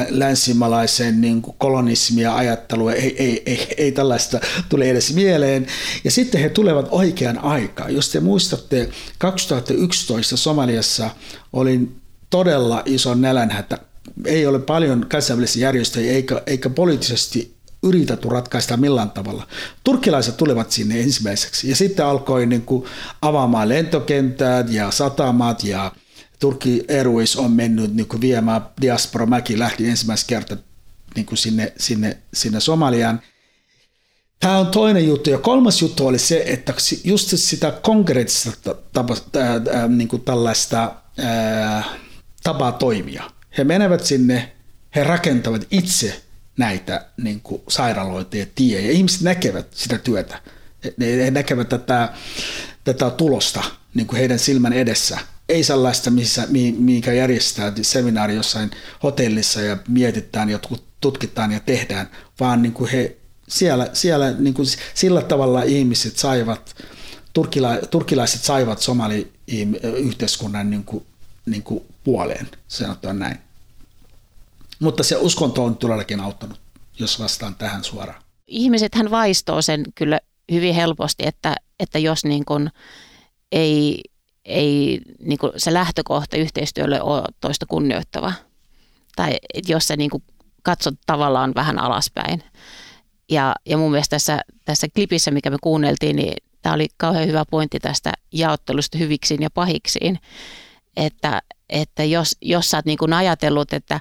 [0.09, 5.67] länsimalaisen niin kolonismia ajattelua, ei, ei, ei, ei tällaista tule edes mieleen.
[6.03, 7.95] Ja sitten he tulevat oikean aikaan.
[7.95, 11.09] Jos te muistatte, 2011 Somaliassa
[11.53, 11.89] oli
[12.29, 13.77] todella iso nälänhätä.
[14.25, 19.47] Ei ole paljon kansainvälisiä järjestöjä eikä, eikä poliittisesti yritetty ratkaista millään tavalla.
[19.83, 22.85] Turkkilaiset tulivat sinne ensimmäiseksi ja sitten alkoi niin kuin
[23.21, 25.91] avaamaan lentokentät ja satamat ja
[26.39, 30.57] Turkki Airways on mennyt niin kuin viemään diaspora mäki lähti ensimmäistä kertaa
[31.15, 33.21] niin kuin sinne, sinne, sinne Somaliaan.
[34.39, 35.29] Tämä on toinen juttu.
[35.29, 41.83] Ja kolmas juttu oli se, että just sitä konkreettista tapa, ää, niin kuin tällaista ää,
[42.43, 43.23] tapaa toimia.
[43.57, 44.51] He menevät sinne,
[44.95, 46.21] he rakentavat itse
[46.57, 50.41] näitä niin kuin sairaaloita tie, ja ihmiset näkevät sitä työtä.
[50.99, 52.13] He näkevät tätä,
[52.83, 53.63] tätä tulosta
[53.93, 55.17] niin kuin heidän silmän edessä–
[55.49, 58.71] ei sellaista, missä, mikä järjestää seminaari jossain
[59.03, 64.67] hotellissa ja mietitään, jotkut tutkitaan ja tehdään, vaan niin kuin he, siellä, siellä niin kuin
[64.93, 66.75] sillä tavalla ihmiset saivat,
[67.33, 71.05] turkila, turkilaiset saivat somali-yhteiskunnan niin kuin,
[71.45, 73.37] niin kuin puoleen, sanotaan näin.
[74.79, 76.59] Mutta se uskonto on todellakin auttanut,
[76.99, 78.23] jos vastaan tähän suoraan.
[78.47, 80.19] Ihmiset hän vaistoo sen kyllä
[80.51, 82.69] hyvin helposti, että, että jos niin kuin
[83.51, 84.01] ei,
[84.45, 88.33] ei niin kuin se lähtökohta yhteistyölle ole toista kunnioittava,
[89.15, 89.31] tai
[89.67, 90.23] jos se niin kuin
[90.63, 92.43] katsot tavallaan vähän alaspäin.
[93.29, 97.45] Ja, ja mun mielestä tässä, tässä klipissä, mikä me kuunneltiin, niin tämä oli kauhean hyvä
[97.51, 100.19] pointti tästä jaottelusta hyviksiin ja pahiksiin.
[100.97, 103.99] Että, että jos, jos sä oot niin kuin ajatellut, että,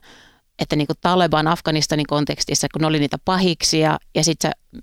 [0.58, 4.80] että niin kuin Taleban Afganistanin kontekstissa, kun ne oli niitä pahiksia ja sitten sä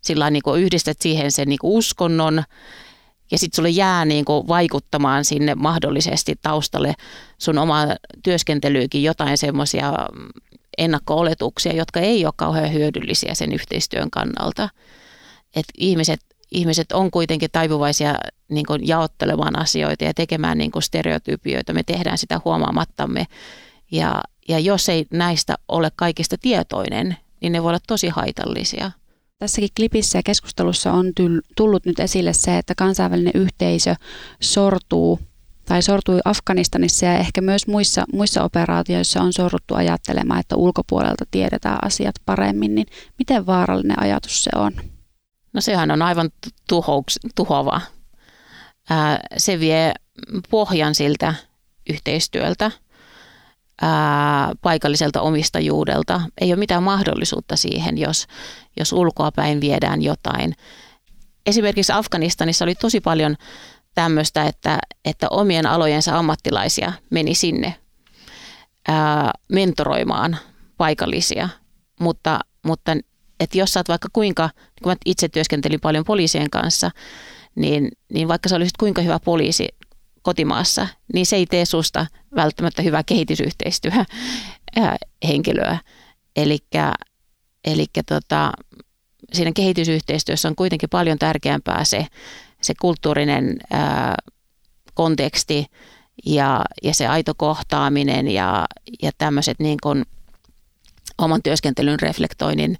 [0.00, 2.42] sillä niin kuin yhdistät siihen sen niin kuin uskonnon
[3.30, 6.94] ja sitten sulle jää niin kuin vaikuttamaan sinne mahdollisesti taustalle
[7.38, 7.86] sun oma
[8.22, 9.92] työskentelyykin jotain semmoisia
[10.78, 14.68] ennakko-oletuksia, jotka ei ole kauhean hyödyllisiä sen yhteistyön kannalta.
[15.56, 16.20] Et ihmiset,
[16.50, 18.14] ihmiset on kuitenkin taipuvaisia
[18.48, 21.72] niin kuin jaottelemaan asioita ja tekemään niin kuin stereotypioita.
[21.72, 23.26] Me tehdään sitä huomaamattamme.
[23.92, 28.90] Ja, ja jos ei näistä ole kaikista tietoinen, niin ne voi olla tosi haitallisia.
[29.38, 31.12] Tässäkin klipissä ja keskustelussa on
[31.56, 33.94] tullut nyt esille se, että kansainvälinen yhteisö
[34.40, 35.20] sortuu
[35.64, 41.78] tai sortui Afganistanissa ja ehkä myös muissa, muissa operaatioissa on sorruttu ajattelemaan, että ulkopuolelta tiedetään
[41.82, 42.86] asiat paremmin, niin
[43.18, 44.72] miten vaarallinen ajatus se on?
[45.52, 46.30] No sehän on aivan
[46.68, 47.80] tuhouks, tuhova.
[48.90, 49.92] Ää, se vie
[50.50, 51.34] pohjan siltä
[51.90, 52.70] yhteistyöltä,
[53.82, 56.20] ää, paikalliselta omistajuudelta.
[56.40, 58.26] Ei ole mitään mahdollisuutta siihen, jos,
[58.78, 60.54] jos ulkoapäin viedään jotain.
[61.46, 63.36] Esimerkiksi Afganistanissa oli tosi paljon
[63.94, 67.74] tämmöistä, että, että omien alojensa ammattilaisia meni sinne
[68.88, 70.36] ää, mentoroimaan
[70.76, 71.48] paikallisia,
[72.00, 72.96] mutta, mutta
[73.40, 74.50] että jos sä oot vaikka kuinka,
[74.82, 76.90] kun mä itse työskentelin paljon poliisien kanssa,
[77.54, 79.68] niin, niin vaikka sä olisit kuinka hyvä poliisi
[80.22, 82.06] kotimaassa, niin se ei tee susta
[82.36, 85.78] välttämättä hyvää kehitysyhteistyöhenkilöä.
[87.64, 88.52] Eli tota,
[89.32, 92.06] siinä kehitysyhteistyössä on kuitenkin paljon tärkeämpää se,
[92.62, 94.14] se kulttuurinen ää,
[94.94, 95.66] konteksti
[96.26, 98.66] ja, ja se aito kohtaaminen ja,
[99.02, 99.78] ja tämmöiset niin
[101.18, 102.78] oman työskentelyn reflektoinnin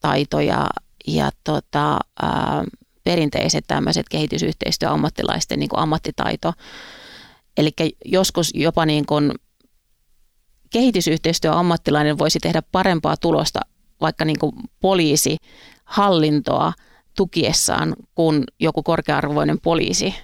[0.00, 0.66] taito ja,
[1.06, 2.64] ja tota, ää,
[3.08, 6.52] perinteiset tämmöiset kehitysyhteistyöammattilaisten niin kuin ammattitaito.
[7.56, 7.70] Eli
[8.04, 9.32] joskus jopa niin kuin
[10.70, 13.60] kehitysyhteistyöammattilainen voisi tehdä parempaa tulosta
[14.00, 15.36] vaikka niin kuin poliisi
[15.84, 16.72] hallintoa
[17.16, 20.14] tukiessaan kuin joku korkearvoinen poliisi,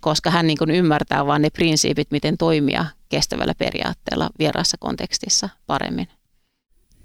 [0.00, 6.08] koska hän niin kuin ymmärtää vain ne prinsiipit, miten toimia kestävällä periaatteella vieraassa kontekstissa paremmin.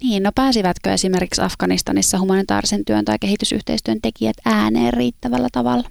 [0.03, 5.89] Niin, no pääsivätkö esimerkiksi Afganistanissa humanitaarisen työn tai kehitysyhteistyön tekijät ääneen riittävällä tavalla?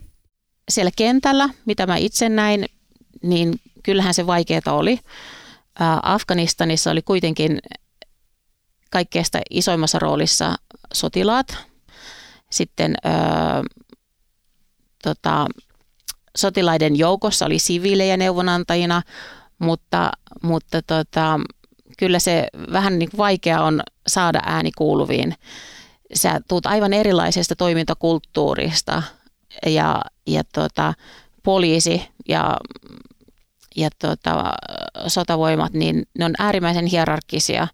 [0.68, 2.64] Siellä kentällä, mitä mä itse näin,
[3.22, 4.98] niin kyllähän se vaikeaa oli.
[6.02, 7.58] Afganistanissa oli kuitenkin
[8.90, 10.56] kaikkeesta isoimmassa roolissa
[10.94, 11.56] sotilaat,
[12.50, 13.08] sitten ö,
[15.02, 15.46] tota,
[16.36, 19.02] sotilaiden joukossa oli siviilejä neuvonantajina,
[19.58, 21.40] mutta, mutta tota,
[21.98, 25.34] kyllä se vähän niin vaikea on saada ääni kuuluviin.
[26.14, 29.02] Sä tuut aivan erilaisesta toimintakulttuurista
[29.66, 30.94] ja, ja tota,
[31.42, 32.56] poliisi ja,
[33.76, 34.44] ja tota,
[35.06, 37.68] sotavoimat, niin ne on äärimmäisen hierarkkisia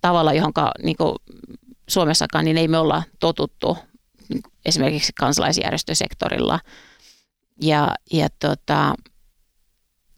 [0.00, 0.96] tavalla, johon niin
[1.88, 3.78] Suomessakaan niin ei me olla totuttu
[4.64, 6.60] esimerkiksi kansalaisjärjestösektorilla.
[7.62, 8.94] Ja, ja tota,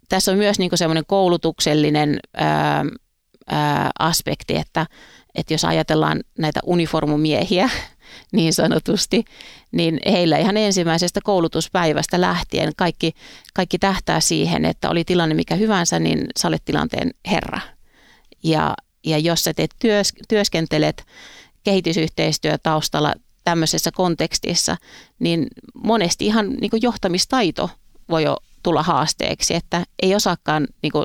[0.09, 2.85] tässä on myös niin semmoinen koulutuksellinen ää,
[3.99, 4.87] aspekti, että,
[5.35, 7.71] että jos ajatellaan näitä uniformumiehiä
[8.33, 9.25] niin sanotusti,
[9.73, 13.13] niin heillä ihan ensimmäisestä koulutuspäivästä lähtien kaikki,
[13.55, 17.61] kaikki tähtää siihen, että oli tilanne mikä hyvänsä, niin sä olet tilanteen herra.
[18.43, 18.75] Ja,
[19.07, 21.07] ja jos sä teet työs, työskentelet
[21.65, 24.77] kehitysyhteistyötaustalla tämmöisessä kontekstissa,
[25.19, 27.71] niin monesti ihan niin johtamistaito
[28.11, 31.05] voi jo tulla haasteeksi, että ei osaakaan niin kuin,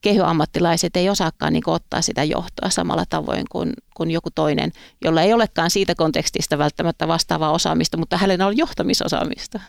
[0.00, 4.72] kehyammattilaiset ei osaakaan niin ottaa sitä johtoa samalla tavoin kuin, kuin joku toinen,
[5.04, 9.60] jolla ei olekaan siitä kontekstista välttämättä vastaavaa osaamista, mutta hänellä on johtamisosaamista.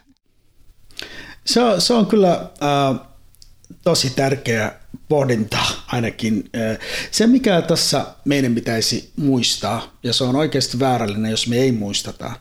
[1.45, 3.10] Se on, se on kyllä äh,
[3.84, 4.71] tosi tärkeä
[5.10, 6.49] pohdinta ainakin.
[7.12, 12.32] Se, mikä tässä meidän pitäisi muistaa, ja se on oikeasti väärällinen, jos me ei muisteta,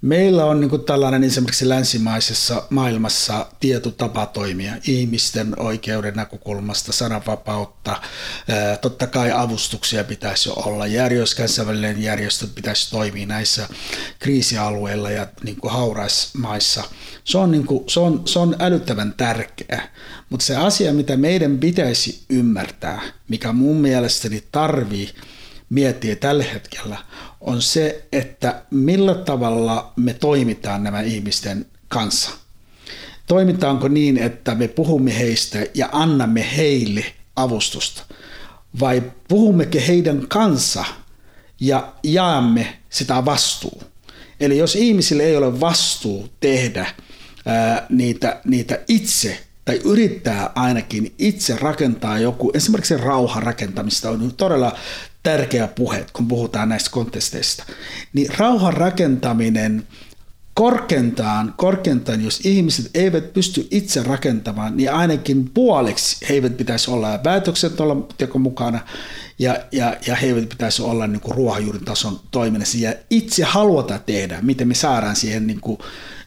[0.00, 8.00] Meillä on niin tällainen esimerkiksi länsimaisessa maailmassa tietty tapa toimia ihmisten oikeuden näkökulmasta, sananvapautta.
[8.80, 10.86] Totta kai avustuksia pitäisi olla.
[10.86, 13.68] Järjestö, kansainvälinen järjestö pitäisi toimia näissä
[14.18, 16.84] kriisialueilla ja niin hauraismaissa.
[17.24, 19.88] Se on, niin kuin, se, on, se on älyttävän tärkeä.
[20.30, 25.10] Mutta se asia, mitä meidän pitäisi ymmärtää, mikä mun mielestäni tarvii
[25.70, 26.98] miettiä tällä hetkellä,
[27.46, 32.30] on se, että millä tavalla me toimitaan nämä ihmisten kanssa.
[33.26, 37.04] Toimitaanko niin, että me puhumme heistä ja annamme heille
[37.36, 38.02] avustusta,
[38.80, 40.84] vai puhummeko heidän kanssa
[41.60, 43.82] ja jaamme sitä vastuu.
[44.40, 46.86] Eli jos ihmisille ei ole vastuu tehdä
[47.46, 54.76] ää, niitä, niitä itse tai yrittää ainakin itse rakentaa joku, esimerkiksi rauhan rakentamista on todella
[55.26, 57.64] tärkeä puhe, kun puhutaan näistä kontesteista.
[58.12, 59.86] Niin rauhan rakentaminen
[60.54, 67.18] korkeintaan, korkeintaan, jos ihmiset eivät pysty itse rakentamaan, niin ainakin puoliksi he eivät pitäisi olla.
[67.18, 67.96] Päätökset olla
[68.38, 68.80] mukana
[69.38, 72.78] ja, ja, ja he eivät pitäisi olla niin ruohonjuuritason toiminnassa.
[72.78, 75.78] Ja itse haluta tehdä, miten me saadaan siihen niin kuin,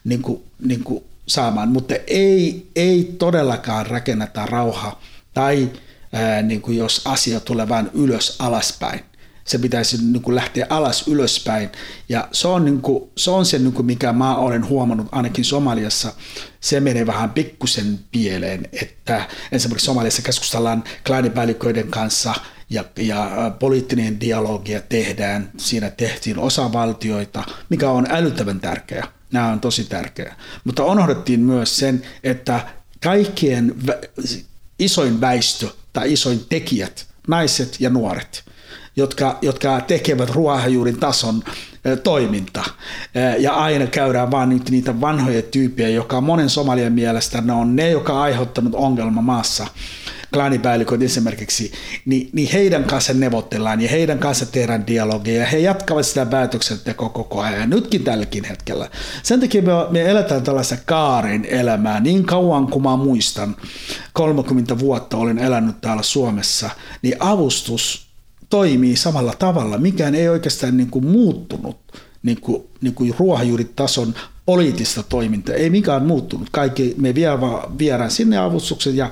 [0.04, 5.02] niin kuin, niin kuin saamaan, mutta ei, ei todellakaan rakenneta rauhaa
[5.34, 5.68] tai
[6.12, 9.00] ää, niin kuin jos asia tulee vain ylös alaspäin.
[9.44, 11.70] Se pitäisi niin kuin lähteä alas ylöspäin.
[12.08, 15.44] Ja se on, niin kuin, se, on se, niin kuin mikä mä olen huomannut ainakin
[15.44, 16.12] Somaliassa.
[16.60, 22.34] Se menee vähän pikkusen pieleen, että esimerkiksi Somaliassa keskustellaan klaanipäälliköiden kanssa
[22.70, 25.50] ja, ja poliittinen dialogia tehdään.
[25.56, 29.06] Siinä tehtiin osavaltioita, mikä on älyttävän tärkeää.
[29.32, 30.36] Nämä on tosi tärkeää.
[30.64, 32.66] Mutta unohdettiin myös sen, että
[33.02, 33.74] kaikkien
[34.78, 38.44] isoin väistö tai isoin tekijät, naiset ja nuoret,
[38.96, 41.42] jotka, jotka tekevät ruohonjuurin tason
[42.02, 42.64] toiminta.
[43.38, 47.90] Ja aina käydään vaan niitä, niitä vanhoja tyyppejä, joka monen somalian mielestä ne on ne,
[47.90, 49.66] joka on aiheuttanut ongelma maassa
[50.32, 51.72] klaanipäälliköt esimerkiksi,
[52.04, 57.08] niin, niin heidän kanssa neuvotellaan ja heidän kanssa tehdään dialogia ja he jatkavat sitä päätöksentekoa
[57.08, 58.90] koko ajan, nytkin tälläkin hetkellä.
[59.22, 63.56] Sen takia me, me eletään tällaista kaaren elämää niin kauan kuin mä muistan,
[64.12, 66.70] 30 vuotta olen elänyt täällä Suomessa,
[67.02, 68.09] niin avustus
[68.50, 69.78] toimii samalla tavalla.
[69.78, 71.76] Mikään ei oikeastaan niin kuin muuttunut
[72.22, 74.14] niin kuin, niin kuin ruohonjuuritason
[74.46, 75.54] poliittista toimintaa.
[75.54, 76.48] Ei mikään muuttunut.
[76.52, 77.14] Kaikki me
[77.78, 79.10] viedään sinne avustukset ja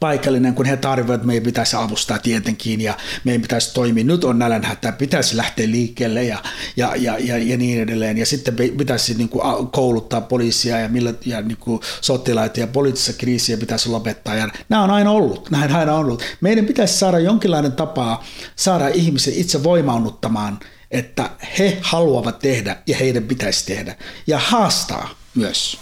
[0.00, 4.04] paikallinen, kun he tarvitsevat, että meidän pitäisi avustaa tietenkin ja meidän pitäisi toimia.
[4.04, 6.38] Nyt on nälänhätä, pitäisi lähteä liikkeelle ja,
[6.76, 8.18] ja, ja, ja, ja niin edelleen.
[8.18, 13.12] Ja sitten pitäisi niin kuin kouluttaa poliisia ja, millä, ja niin kuin sotilaita ja poliittista
[13.12, 14.34] kriisiä pitäisi lopettaa.
[14.34, 15.50] Ja nämä on aina ollut.
[15.54, 16.22] Näin aina ollut.
[16.40, 18.24] Meidän pitäisi saada jonkinlainen tapa
[18.56, 20.58] saada ihmisen itse voimaunuttamaan,
[20.90, 23.96] että he haluavat tehdä ja heidän pitäisi tehdä.
[24.26, 25.78] Ja haastaa myös.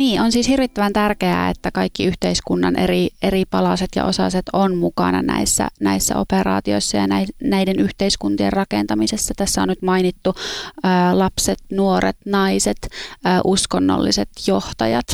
[0.00, 5.22] Niin, on siis hirvittävän tärkeää, että kaikki yhteiskunnan eri, eri palaset ja osaset on mukana
[5.22, 7.06] näissä, näissä operaatioissa ja
[7.42, 9.34] näiden yhteiskuntien rakentamisessa.
[9.36, 10.34] Tässä on nyt mainittu
[10.82, 12.76] ää, lapset, nuoret, naiset,
[13.24, 15.06] ää, uskonnolliset johtajat.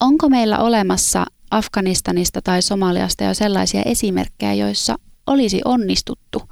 [0.00, 4.94] Onko meillä olemassa Afganistanista tai Somaliasta jo sellaisia esimerkkejä, joissa
[5.26, 6.42] olisi onnistuttu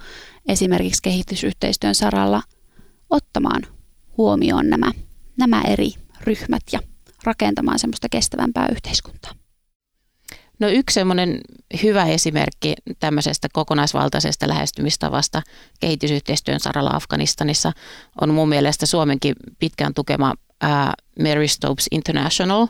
[0.49, 2.43] esimerkiksi kehitysyhteistyön saralla
[3.11, 3.63] ottamaan
[4.17, 4.93] huomioon nämä,
[5.37, 5.93] nämä eri
[6.25, 6.90] ryhmät ja
[7.25, 9.33] rakentamaan semmoista kestävämpää yhteiskuntaa.
[10.59, 11.41] No yksi semmoinen
[11.83, 15.43] hyvä esimerkki tämmöisestä kokonaisvaltaisesta lähestymistavasta
[15.81, 17.73] kehitysyhteistyön saralla Afganistanissa
[18.21, 20.35] on mun mielestä Suomenkin pitkään tukema
[21.23, 22.67] Mary Stopes International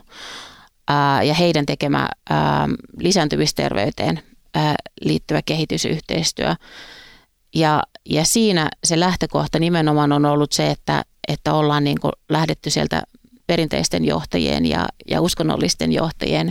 [1.23, 2.67] ja heidän tekemä ää,
[2.99, 4.23] lisääntymisterveyteen
[4.55, 6.55] ää, liittyvä kehitysyhteistyö.
[7.55, 12.69] Ja, ja siinä se lähtökohta nimenomaan on ollut se, että, että ollaan niin kuin lähdetty
[12.69, 13.03] sieltä
[13.51, 16.49] perinteisten johtajien ja, ja uskonnollisten johtajien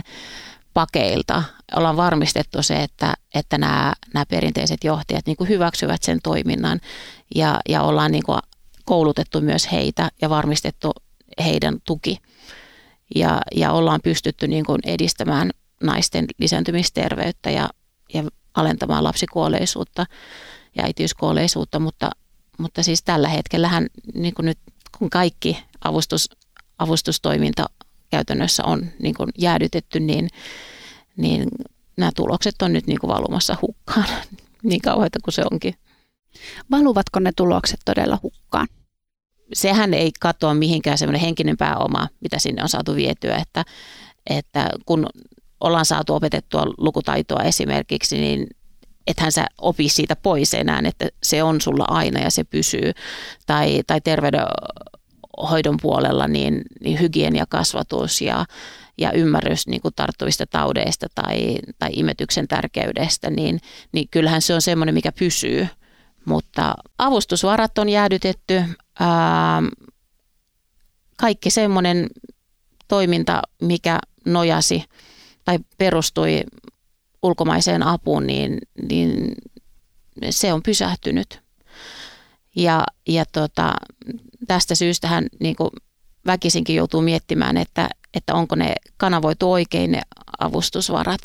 [0.73, 1.43] pakeilta
[1.75, 6.79] ollaan varmistettu se, että, että nämä, nämä perinteiset johtajat niin kuin hyväksyvät sen toiminnan
[7.35, 8.39] ja, ja ollaan niin kuin
[8.85, 10.91] koulutettu myös heitä ja varmistettu
[11.43, 12.17] heidän tuki.
[13.15, 15.51] Ja, ja ollaan pystytty niin kuin edistämään
[15.83, 17.69] naisten lisääntymisterveyttä ja,
[18.13, 20.05] ja alentamaan lapsikuolleisuutta
[20.77, 22.09] ja äitiyskuolleisuutta, mutta,
[22.57, 24.59] mutta siis tällä hetkellähän niin kuin nyt
[24.97, 26.29] kun kaikki avustus
[26.81, 27.65] avustustoiminta
[28.09, 30.27] käytännössä on niin kuin jäädytetty, niin,
[31.17, 31.47] niin
[31.97, 34.05] nämä tulokset on nyt niin kuin valumassa hukkaan,
[34.63, 35.73] niin kauheita kuin se onkin.
[36.71, 38.67] Valuvatko ne tulokset todella hukkaan?
[39.53, 43.65] Sehän ei katoa mihinkään semmoinen henkinen pääoma, mitä sinne on saatu vietyä, että,
[44.29, 45.07] että kun
[45.59, 48.47] ollaan saatu opetettua lukutaitoa esimerkiksi, niin
[49.07, 52.91] ethän sä opi siitä pois enää, että se on sulla aina ja se pysyy.
[53.45, 54.01] Tai, tai
[55.41, 58.45] terveydenhoidon puolella niin, niin hygieniakasvatus ja,
[58.97, 63.59] ja ymmärrys niin kuin tarttuvista taudeista tai, tai imetyksen tärkeydestä, niin,
[63.91, 65.67] niin kyllähän se on semmoinen, mikä pysyy.
[66.25, 68.63] Mutta avustusvarat on jäädytetty.
[68.99, 69.61] Ää,
[71.17, 72.07] kaikki semmoinen
[72.87, 74.83] toiminta, mikä nojasi
[75.45, 76.43] tai perustui
[77.23, 78.57] ulkomaiseen apuun, niin,
[78.89, 79.35] niin
[80.29, 81.41] se on pysähtynyt.
[82.55, 83.73] Ja, ja tota,
[84.47, 85.69] tästä syystä niin kuin
[86.25, 90.01] väkisinkin joutuu miettimään, että, että onko ne kanavoitu oikein ne
[90.39, 91.21] avustusvarat.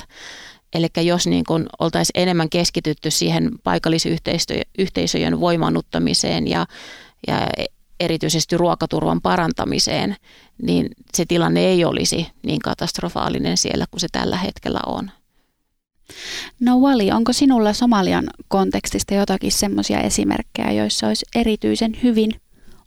[0.74, 6.66] Eli jos niin kuin oltaisiin enemmän keskitytty siihen paikallisyhteisöjen voimannuttamiseen ja,
[7.26, 7.48] ja
[8.00, 10.16] erityisesti ruokaturvan parantamiseen,
[10.62, 15.10] niin se tilanne ei olisi niin katastrofaalinen siellä kuin se tällä hetkellä on.
[16.60, 22.30] No Wali, onko sinulla Somalian kontekstista jotakin semmoisia esimerkkejä, joissa olisi erityisen hyvin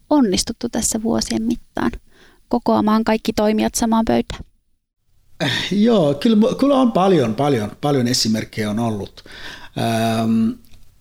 [0.09, 1.91] onnistuttu tässä vuosien mittaan
[2.47, 4.43] kokoamaan kaikki toimijat samaan pöytään?
[5.71, 9.23] Joo, kyllä, kyllä on paljon, paljon, paljon esimerkkejä on ollut.
[9.77, 10.49] Ähm,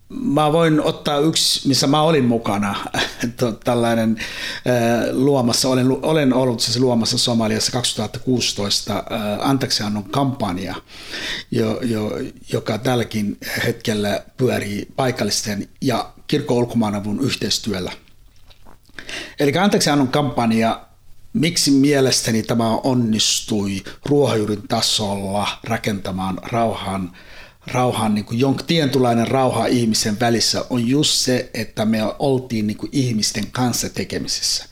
[0.08, 2.74] Mä voin ottaa yksi, missä mä olin mukana,
[3.64, 9.04] tällainen äh, luomassa, olen, olen ollut siis luomassa Somaliassa 2016 äh,
[9.48, 10.74] anteeksiannon kampanja,
[11.50, 12.10] jo, jo,
[12.52, 17.92] joka tälläkin hetkellä pyörii paikallisten ja kirkko-ulkomaanavun yhteistyöllä.
[19.40, 20.80] Eli anteeksiannon kampanja
[21.32, 27.12] miksi mielestäni tämä onnistui ruohonjuurin tasolla rakentamaan rauhan
[27.72, 32.76] rauhan, niin kuin jonkin tietynlainen rauha ihmisen välissä on just se, että me oltiin niin
[32.76, 34.64] kuin ihmisten kanssa tekemisissä.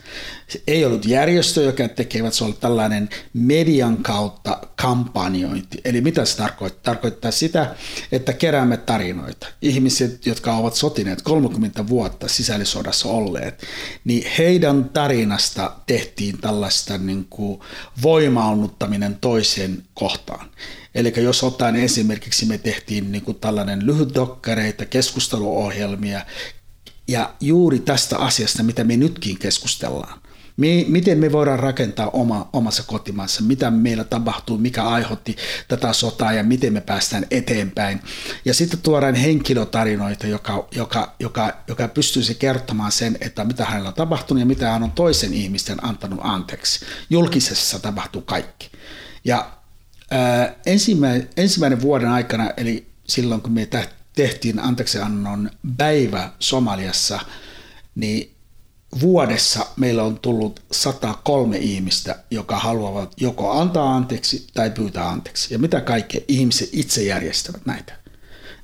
[0.66, 5.78] Ei ollut järjestö, joka tekevät, se oli tällainen median kautta kampanjointi.
[5.84, 6.94] Eli mitä se tarkoittaa?
[6.94, 7.74] Tarkoittaa sitä,
[8.12, 9.47] että keräämme tarinoita.
[9.62, 13.62] Ihmiset, jotka ovat sotineet 30 vuotta sisällissodassa olleet,
[14.05, 17.61] niin heidän tarinasta tehtiin tällaista niin kuin
[18.03, 20.51] voimaannuttaminen toiseen kohtaan.
[20.94, 26.20] Eli jos otan esimerkiksi me tehtiin niin kuin tällainen lyhytdokkareita, keskusteluohjelmia
[27.09, 30.26] ja juuri tästä asiasta, mitä me nytkin keskustellaan.
[30.88, 35.36] Miten me voidaan rakentaa oma, omassa kotimaassa, mitä meillä tapahtuu, mikä aiheutti
[35.68, 38.00] tätä sotaa ja miten me päästään eteenpäin.
[38.44, 43.94] Ja sitten tuodaan henkilötarinoita, joka, joka, joka, joka pystyisi kertomaan sen, että mitä hänellä on
[43.94, 46.86] tapahtunut ja mitä hän on toisen ihmisten antanut anteeksi.
[47.11, 48.70] Julkisessa tapahtuu kaikki.
[49.24, 49.50] Ja
[50.66, 53.68] ensimmäinen, ensimmäinen vuoden aikana, eli silloin kun me
[54.14, 57.20] tehtiin anteeksiannon päivä Somaliassa,
[57.94, 58.36] niin
[59.01, 65.55] vuodessa meillä on tullut 103 ihmistä, joka haluavat joko antaa anteeksi tai pyytää anteeksi.
[65.55, 67.97] Ja mitä kaikkea ihmiset itse järjestävät näitä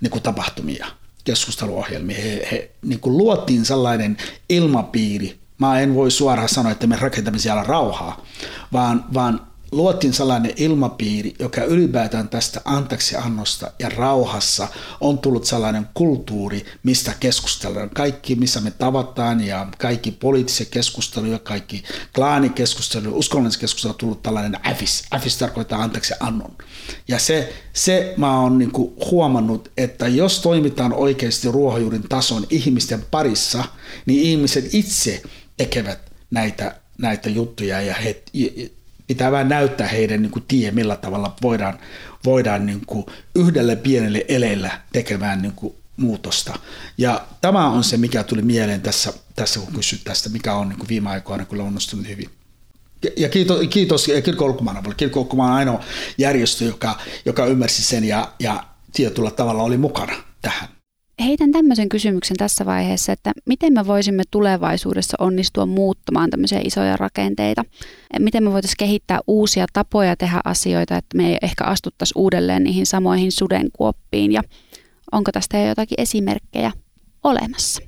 [0.00, 0.86] niin kuin tapahtumia,
[1.24, 2.22] keskusteluohjelmia.
[2.22, 4.16] He, he niin kuin luotiin sellainen
[4.48, 5.38] ilmapiiri.
[5.58, 8.24] Mä en voi suoraan sanoa, että me rakentamme siellä rauhaa,
[8.72, 14.68] vaan, vaan luotiin sellainen ilmapiiri, joka ylipäätään tästä anteeksiannosta ja rauhassa
[15.00, 17.90] on tullut sellainen kulttuuri, mistä keskustellaan.
[17.90, 21.82] Kaikki, missä me tavataan ja kaikki poliittiset keskusteluja, kaikki
[22.14, 25.04] klaanikeskustelu, uskonnollinen keskustelu on tullut tällainen äfis.
[25.14, 26.56] Äfis tarkoittaa anteeksi annon.
[27.08, 28.72] Ja se, se mä oon niin
[29.10, 33.64] huomannut, että jos toimitaan oikeasti ruohonjuurin tason ihmisten parissa,
[34.06, 35.22] niin ihmiset itse
[35.56, 38.22] tekevät näitä, näitä juttuja ja he,
[39.06, 41.78] pitää vähän näyttää heidän niin kuin tie, millä tavalla voidaan,
[42.24, 46.58] voidaan niin kuin yhdelle pienelle eleillä tekemään niin kuin muutosta.
[46.98, 50.78] Ja tämä on se, mikä tuli mieleen tässä, tässä kun kysyt tästä, mikä on niin
[50.78, 52.30] kuin viime aikoina kyllä onnistunut hyvin.
[53.16, 54.94] Ja kiitos, kiitos Kirkko Ulkomaanavulle.
[54.94, 55.84] Kirkko Ulkomaan ainoa
[56.18, 60.68] järjestö, joka, joka ymmärsi sen ja, ja tietyllä tavalla oli mukana tähän.
[61.24, 67.64] Heitän tämmöisen kysymyksen tässä vaiheessa, että miten me voisimme tulevaisuudessa onnistua muuttamaan tämmöisiä isoja rakenteita?
[68.18, 72.86] Miten me voitaisiin kehittää uusia tapoja tehdä asioita, että me ei ehkä astuttaisi uudelleen niihin
[72.86, 74.32] samoihin sudenkuoppiin?
[74.32, 74.42] Ja
[75.12, 76.72] onko tästä jo jotakin esimerkkejä
[77.24, 77.82] olemassa?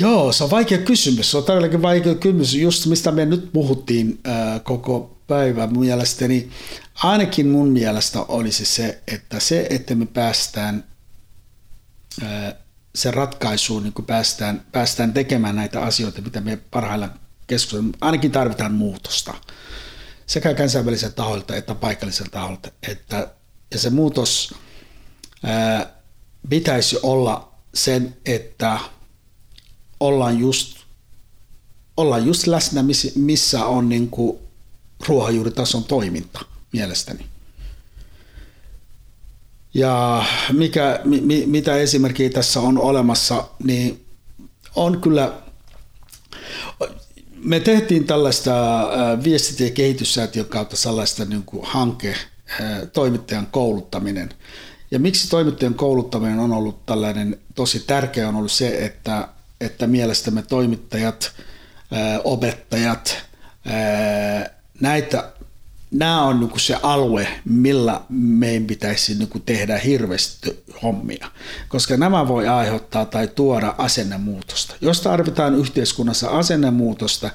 [0.00, 1.30] Joo, se on vaikea kysymys.
[1.30, 6.48] Se on todellakin vaikea kysymys, just mistä me nyt puhuttiin äh, koko päivä mielestäni.
[6.94, 10.84] Ainakin mun mielestä olisi se, että se, että me päästään
[12.94, 18.72] se ratkaisuun, niin kun päästään, päästään tekemään näitä asioita, mitä me parhaillaan keskustelemme, ainakin tarvitaan
[18.72, 19.34] muutosta
[20.26, 22.70] sekä kansainväliseltä taholta että paikalliselta taholta.
[22.88, 23.34] Että,
[23.70, 24.54] ja se muutos
[25.42, 25.92] ää,
[26.48, 28.78] pitäisi olla sen, että
[30.00, 30.78] ollaan just,
[31.96, 32.84] ollaan just läsnä,
[33.14, 34.38] missä on niin kuin
[35.08, 36.40] ruohonjuuritason toiminta
[36.72, 37.26] mielestäni.
[39.74, 44.04] Ja mikä, mi, mitä esimerkkiä tässä on olemassa, niin
[44.76, 45.32] on kyllä,
[47.36, 54.28] me tehtiin tällaista äh, viestintä- ja kehityssäätiön kautta sellaista niin kuin hanke, äh, toimittajan kouluttaminen.
[54.90, 59.28] Ja miksi toimittajan kouluttaminen on ollut tällainen tosi tärkeä on ollut se, että,
[59.60, 61.32] että mielestämme toimittajat,
[61.92, 63.24] äh, opettajat,
[64.80, 65.32] näitä
[65.94, 71.30] nämä on niin se alue, millä meidän pitäisi niin tehdä hirveästi hommia,
[71.68, 74.74] koska nämä voi aiheuttaa tai tuoda asennemuutosta.
[74.80, 77.30] Jos tarvitaan yhteiskunnassa asennemuutosta,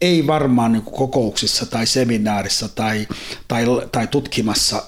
[0.00, 3.08] ei varmaan niin kokouksissa tai seminaarissa tai,
[3.48, 4.82] tai, tai tutkimassa,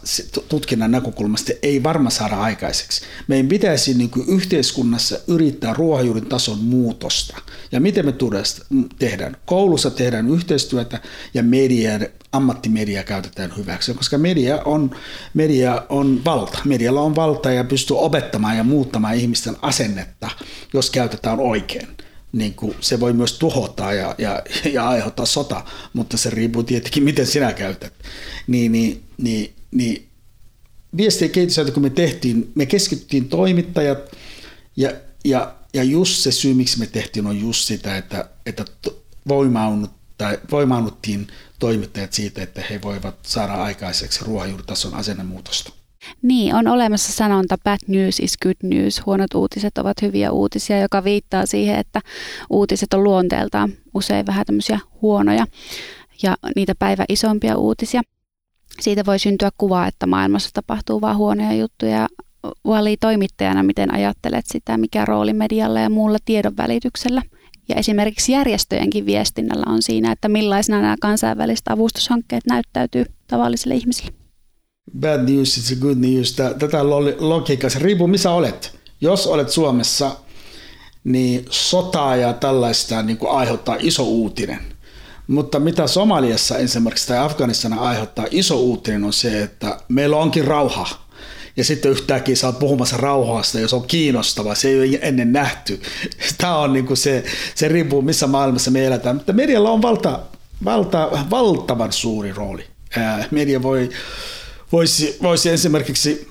[0.49, 3.05] tutkinnan näkökulmasta ei varmaan saada aikaiseksi.
[3.29, 7.37] Meidän pitäisi niin yhteiskunnassa yrittää ruohonjuurin tason muutosta.
[7.73, 8.15] Ja miten me
[8.99, 9.37] tehdään?
[9.47, 11.01] Koulussa tehdään yhteistyötä
[11.35, 11.91] ja media,
[12.33, 14.91] ammattimedia käytetään hyväksi, koska media on,
[15.35, 16.59] media on valta.
[16.65, 20.31] Medialla on valta ja pystyy opettamaan ja muuttamaan ihmisten asennetta,
[20.73, 21.89] jos käytetään oikein
[22.33, 27.03] niin kuin se voi myös tuhota ja, ja, ja aiheuttaa sota, mutta se riippuu tietenkin,
[27.03, 27.95] miten sinä käytät.
[28.47, 30.09] Niin, niin, niin, niin
[30.97, 33.99] viesti- ja kehityssäätö, kun me tehtiin, me keskityttiin toimittajat
[34.77, 34.93] ja,
[35.25, 38.65] ja, ja just se syy, miksi me tehtiin, on just sitä, että, että
[40.51, 41.29] voimaannuttiin
[41.59, 45.80] toimittajat siitä, että he voivat saada aikaiseksi ruohonjuuritason asennemuutosta.
[46.23, 49.07] Niin, on olemassa sanonta bad news is good news.
[49.07, 52.01] Huonot uutiset ovat hyviä uutisia, joka viittaa siihen, että
[52.51, 55.47] uutiset on luonteeltaan usein vähän tämmöisiä huonoja
[56.23, 58.03] ja niitä päivä isompia uutisia.
[58.81, 62.09] Siitä voi syntyä kuva, että maailmassa tapahtuu vain huonoja juttuja.
[62.65, 67.23] Vali toimittajana, miten ajattelet sitä, mikä rooli medialla ja muulla tiedon välityksellä
[67.69, 74.20] ja esimerkiksi järjestöjenkin viestinnällä on siinä, että millaisena nämä kansainväliset avustushankkeet näyttäytyy tavallisille ihmisille
[75.01, 76.33] bad news is good news.
[76.33, 76.89] Tätä
[77.19, 78.79] logiikkaa, se riippuu missä olet.
[79.01, 80.17] Jos olet Suomessa,
[81.05, 84.61] niin sotaa ja tällaista niin kuin aiheuttaa iso uutinen.
[85.27, 90.89] Mutta mitä Somaliassa esimerkiksi tai Afganistana aiheuttaa iso uutinen on se, että meillä onkin rauha.
[91.57, 95.33] Ja sitten yhtäkkiä sä oot puhumassa rauhasta ja se on kiinnostava, se ei ole ennen
[95.33, 95.81] nähty.
[96.39, 97.25] Tämä on niin kuin se,
[97.55, 99.17] se riippuu missä maailmassa me eletään.
[99.17, 100.21] Mutta medialla on valta,
[100.65, 102.65] valta, valtavan suuri rooli.
[103.31, 103.91] media voi
[104.73, 106.31] voisi, voisi esimerkiksi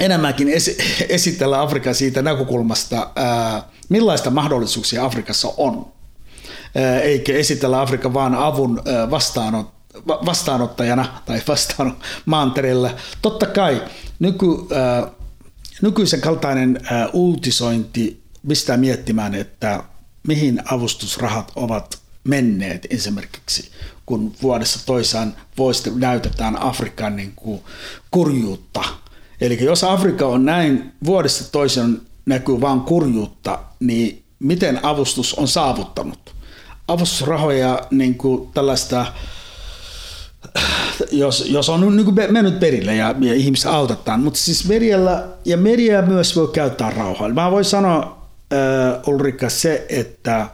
[0.00, 0.76] enemmänkin esi-
[1.08, 5.92] esitellä Afrikan siitä näkökulmasta, ää, millaista mahdollisuuksia Afrikassa on,
[6.74, 9.72] ää, eikä esitellä Afrikan vain avun ää, vastaanot,
[10.06, 11.96] vastaanottajana tai vastaan
[12.26, 12.90] maantereella.
[13.22, 13.82] Totta kai
[14.18, 15.10] nyky, ää,
[15.82, 19.82] nykyisen kaltainen ää, uutisointi pistää miettimään, että
[20.26, 23.70] mihin avustusrahat ovat menneet esimerkiksi,
[24.06, 27.60] kun vuodessa toisaan vuodesta näytetään Afrikan niin kuin
[28.10, 28.84] kurjuutta.
[29.40, 36.34] Eli jos Afrikka on näin vuodesta toisen näkyy vain kurjuutta, niin miten avustus on saavuttanut?
[36.88, 39.06] Avustusrahoja niin kuin tällaista
[41.10, 45.56] jos, jos on niin kuin mennyt perille ja, ja ihmiset autetaan, mutta siis medialla, ja
[45.56, 47.28] media myös voi käyttää rauhaa.
[47.28, 48.58] Mä voin sanoa äh,
[49.06, 50.46] Ulrika se, että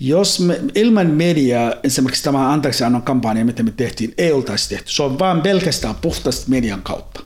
[0.00, 4.92] jos me, ilman mediaa, esimerkiksi tämä anteeksi annon kampanja, mitä me tehtiin, ei oltaisi tehty.
[4.92, 7.20] Se on vain pelkästään puhtaasti median kautta.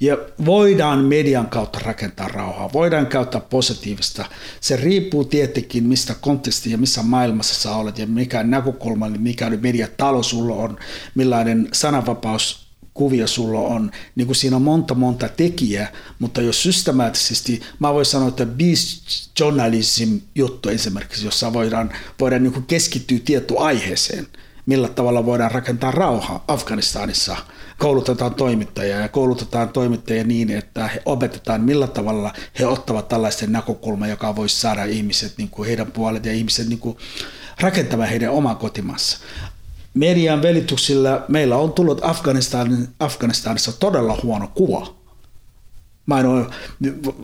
[0.00, 4.24] Ja voidaan median kautta rakentaa rauhaa, voidaan käyttää positiivista.
[4.60, 10.22] Se riippuu tietenkin, mistä konteksti ja missä maailmassa sä olet ja mikä näkökulma, mikä mediatalo
[10.22, 10.78] sulla on,
[11.14, 12.61] millainen sananvapaus
[12.94, 18.06] kuvia sulla on, niin kuin siinä on monta monta tekijää, mutta jos systemaattisesti, mä voin
[18.06, 18.46] sanoa, että
[19.40, 24.26] journalism juttu esimerkiksi, jossa voidaan, voidaan niin kuin keskittyä tiettyyn aiheeseen,
[24.66, 27.36] millä tavalla voidaan rakentaa rauhaa Afganistanissa,
[27.78, 34.10] koulutetaan toimittajia ja koulutetaan toimittajia niin, että he opetetaan, millä tavalla he ottavat tällaisen näkökulman,
[34.10, 36.96] joka voisi saada ihmiset, niin kuin heidän puolet ja ihmiset niin kuin
[37.60, 39.18] rakentamaan heidän omaa kotimassa
[39.94, 44.94] median välityksillä meillä on tullut Afganistan, Afganistanissa todella huono kuva.
[46.06, 46.46] Mä en ole,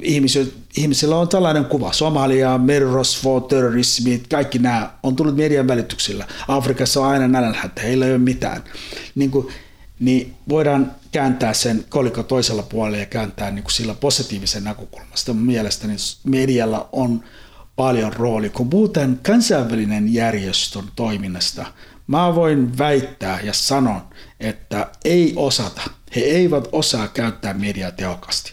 [0.01, 1.93] ihmisillä, ihmisillä on tällainen kuva.
[1.93, 6.27] Somalia, merirosvo, terrorismi, kaikki nämä on tullut median välityksillä.
[6.49, 8.65] Afrikassa on aina nälänhätä, heillä ei ole mitään.
[9.15, 9.49] Niin, kuin,
[10.01, 15.35] niin voidaan kääntää sen kolikon toisella puolella ja kääntää niin kuin sillä positiivisen näkökulmasta.
[15.35, 17.25] Mielestäni medialla on
[17.77, 18.51] paljon rooli.
[18.51, 21.67] Kun puhutaan kansainvälinen järjestön toiminnasta,
[22.09, 24.01] Mä voin väittää ja sanon,
[24.41, 25.83] että ei osata.
[26.17, 28.53] He eivät osaa käyttää mediaa tehokkaasti.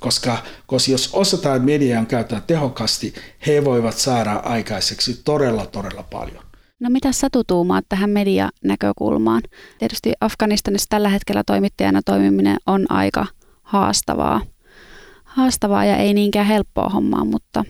[0.00, 3.14] Koska, koska jos osataan median käyttää tehokkaasti,
[3.46, 6.44] he voivat saada aikaiseksi todella, todella paljon.
[6.80, 9.42] No mitä sä tutuumaat tähän medianäkökulmaan?
[9.78, 13.26] Tietysti Afganistanissa tällä hetkellä toimittajana toimiminen on aika
[13.62, 14.40] haastavaa,
[15.24, 17.64] haastavaa ja ei niinkään helppoa hommaa, mutta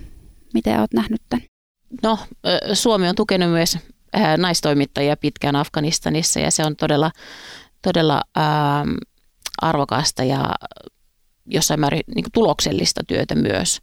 [0.55, 1.47] miten olet nähnyt tämän?
[2.03, 2.19] No,
[2.73, 3.79] Suomi on tukenut myös
[4.37, 7.11] naistoimittajia pitkään Afganistanissa ja se on todella,
[7.83, 8.95] todella ähm,
[9.63, 10.55] arvokasta ja
[11.47, 13.81] jossain määrin niin tuloksellista työtä myös.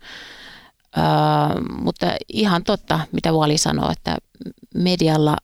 [0.97, 1.03] Äh,
[1.81, 4.17] mutta ihan totta, mitä Vali sanoi, että
[4.75, 5.37] medialla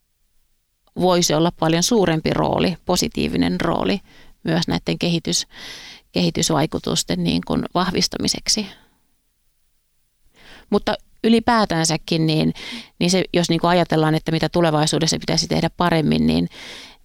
[1.00, 4.00] voisi olla paljon suurempi rooli, positiivinen rooli
[4.44, 5.48] myös näiden kehitys,
[6.12, 8.68] kehitysvaikutusten niin kuin vahvistamiseksi.
[10.70, 12.54] Mutta ylipäätänsäkin, niin,
[13.00, 16.50] niin se, jos niin kuin ajatellaan, että mitä tulevaisuudessa pitäisi tehdä paremmin, niin,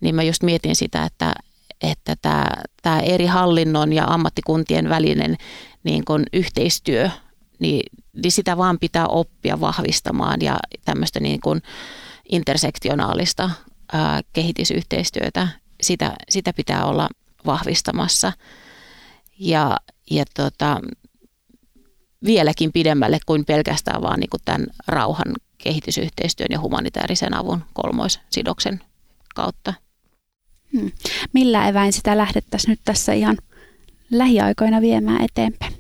[0.01, 1.35] niin mä just mietin sitä, että,
[1.83, 2.47] että tämä,
[2.83, 5.37] tämä eri hallinnon ja ammattikuntien välinen
[5.85, 7.11] niin kuin yhteistyö,
[7.59, 7.83] niin,
[8.23, 11.63] niin sitä vaan pitää oppia vahvistamaan ja tämmöistä niin kuin
[12.29, 13.51] intersektionaalista
[13.93, 15.49] ää, kehitysyhteistyötä,
[15.83, 17.09] sitä, sitä pitää olla
[17.47, 18.33] vahvistamassa.
[19.39, 19.77] Ja,
[20.11, 20.81] ja tota,
[22.27, 28.81] vieläkin pidemmälle kuin pelkästään vaan niin kuin tämän rauhan kehitysyhteistyön ja humanitaarisen avun kolmoissidoksen
[29.35, 29.75] kautta.
[30.73, 30.91] Hmm.
[31.33, 33.37] Millä eväin sitä lähdettäisiin nyt tässä ihan
[34.11, 35.73] lähiaikoina viemään eteenpäin?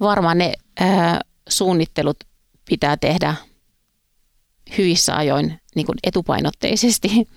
[0.00, 2.16] Varmaan ne ää, suunnittelut
[2.68, 3.34] pitää tehdä
[4.78, 7.28] hyvissä ajoin niin kuin etupainotteisesti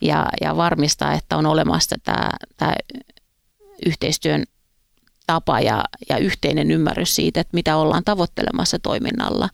[0.00, 2.74] ja, ja varmistaa, että on olemassa tämä, tämä
[3.86, 4.44] yhteistyön
[5.28, 9.48] tapa ja, ja yhteinen ymmärrys siitä, että mitä ollaan tavoittelemassa toiminnalla.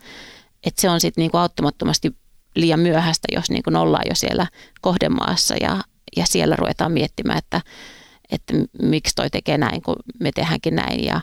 [0.66, 2.16] Että se on sitten niinku auttamattomasti
[2.56, 4.46] liian myöhäistä, jos niinku ollaan jo siellä
[4.80, 5.80] kohdemaassa ja,
[6.16, 7.60] ja siellä ruvetaan miettimään, että,
[8.30, 11.04] että miksi toi tekee näin, kun me tehdäänkin näin.
[11.04, 11.20] Ja,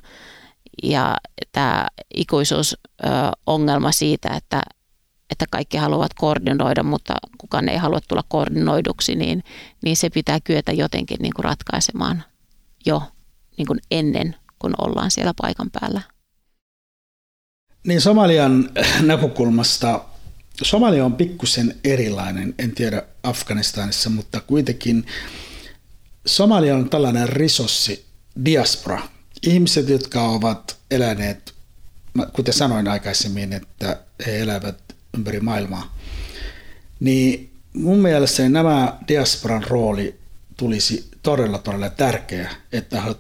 [0.84, 1.18] ja
[1.52, 4.62] tämä ikuisuusongelma siitä, että,
[5.30, 9.44] että kaikki haluavat koordinoida, mutta kukaan ei halua tulla koordinoiduksi, niin,
[9.84, 12.24] niin se pitää kyetä jotenkin niin kuin ratkaisemaan
[12.86, 13.02] jo
[13.58, 16.02] niin kuin ennen kun ollaan siellä paikan päällä.
[17.88, 18.70] Niin Somalian
[19.02, 20.06] näkökulmasta
[20.64, 25.06] Somalia on pikkusen erilainen, en tiedä Afganistanissa, mutta kuitenkin
[26.26, 28.06] Somalia on tällainen risossi,
[28.46, 29.02] diaspora.
[29.48, 31.54] Ihmiset, jotka ovat eläneet,
[32.34, 34.78] kuten sanoin aikaisemmin, että he elävät
[35.18, 35.98] ympäri maailmaa,
[37.00, 40.20] niin mun mielestä nämä diasporan rooli
[40.58, 43.16] tulisi todella todella tärkeä, että he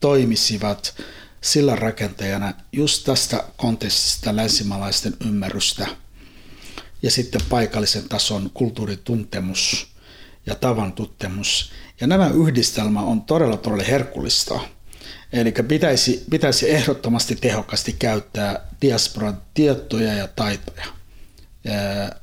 [0.00, 0.94] toimisivat
[1.40, 5.86] sillä rakentajana just tästä kontekstista länsimaalaisten ymmärrystä
[7.02, 9.88] ja sitten paikallisen tason kulttuurituntemus
[10.46, 11.72] ja tavan tuttemus.
[12.00, 14.60] Ja nämä yhdistelmä on todella todella herkullista.
[15.32, 20.86] Eli pitäisi, pitäisi ehdottomasti tehokkaasti käyttää diasporan tietoja ja taitoja–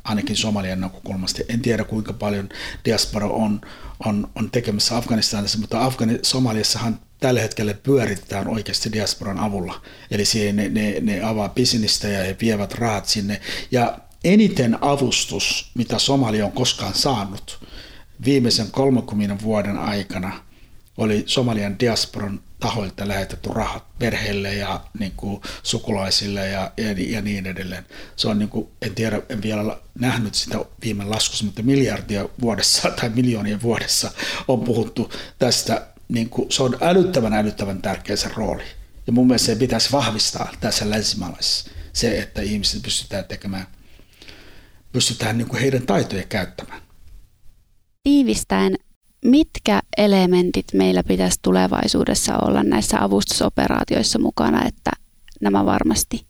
[0.03, 1.41] ainakin Somalian näkökulmasta.
[1.49, 2.49] En tiedä kuinka paljon
[2.85, 3.61] diaspora on,
[4.05, 9.81] on, on tekemässä Afganistanissa, mutta Afgani, Somaliassahan tällä hetkellä pyöritetään oikeasti diasporan avulla.
[10.11, 13.41] Eli ne, ne, ne avaa bisnistä ja he vievät rahat sinne.
[13.71, 17.67] Ja eniten avustus, mitä Somalia on koskaan saanut
[18.25, 20.43] viimeisen 30 vuoden aikana,
[20.97, 27.45] oli Somalian diasporan tahoilta lähetetty rahat perheille ja niin kuin, sukulaisille ja, ja, ja niin
[27.45, 27.85] edelleen.
[28.15, 32.91] Se on, niin kuin, en tiedä, en vielä nähnyt sitä viime laskussa, mutta miljardia vuodessa
[32.91, 34.11] tai miljoonia vuodessa
[34.47, 35.87] on puhuttu tästä.
[36.09, 38.63] Niin kuin, se on älyttävän älyttävän tärkeä se rooli.
[39.07, 43.67] Ja mun mielestä se pitäisi vahvistaa tässä länsimaalaisessa se, että ihmiset pystytään tekemään,
[44.91, 46.81] pystytään niin kuin heidän taitoja käyttämään.
[48.03, 48.75] Tiivistäen
[49.25, 54.91] mitkä elementit meillä pitäisi tulevaisuudessa olla näissä avustusoperaatioissa mukana, että
[55.41, 56.25] nämä varmasti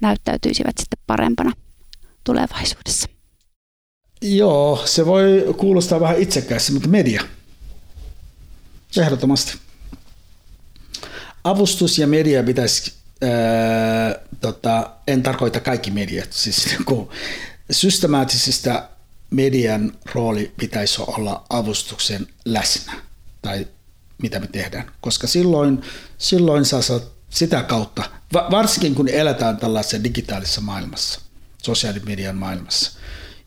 [0.00, 1.52] näyttäytyisivät sitten parempana
[2.24, 3.08] tulevaisuudessa?
[4.22, 7.22] Joo, se voi kuulostaa vähän itsekässä, mutta media.
[8.98, 9.58] Ehdottomasti.
[11.44, 13.30] Avustus ja media pitäisi, ää,
[14.40, 16.76] tota, en tarkoita kaikki mediat, siis
[17.70, 18.88] systemaattisista
[19.30, 22.92] median rooli pitäisi olla avustuksen läsnä
[23.42, 23.66] tai
[24.22, 25.82] mitä me tehdään, koska silloin,
[26.18, 26.80] silloin saa
[27.30, 31.20] sitä kautta, varsinkin kun eletään tällaisessa digitaalisessa maailmassa,
[31.62, 32.98] sosiaalimedian maailmassa,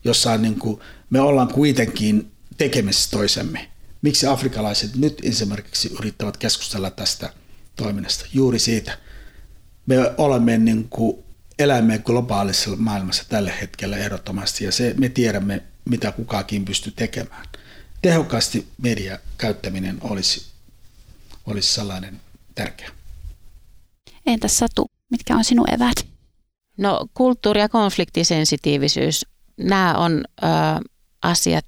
[0.04, 0.80] jossa niin kuin,
[1.10, 3.73] me ollaan kuitenkin tekemisissä toisemme.
[4.04, 7.32] Miksi afrikalaiset nyt esimerkiksi yrittävät keskustella tästä
[7.76, 8.26] toiminnasta?
[8.32, 8.98] Juuri siitä.
[9.86, 11.24] Me olemme niin kuin,
[11.58, 17.46] elämme globaalissa maailmassa tällä hetkellä ehdottomasti ja se, me tiedämme mitä kukakin pystyy tekemään.
[18.02, 20.46] Tehokkaasti media käyttäminen olisi,
[21.46, 22.20] olisi sellainen
[22.54, 22.90] tärkeä.
[24.26, 26.06] Entäs Satu, mitkä on sinun evät?
[26.76, 29.26] No kulttuuri- ja konfliktisensitiivisyys,
[29.56, 30.46] nämä on ö,
[31.22, 31.64] asiat,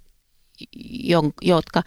[1.43, 1.82] jotka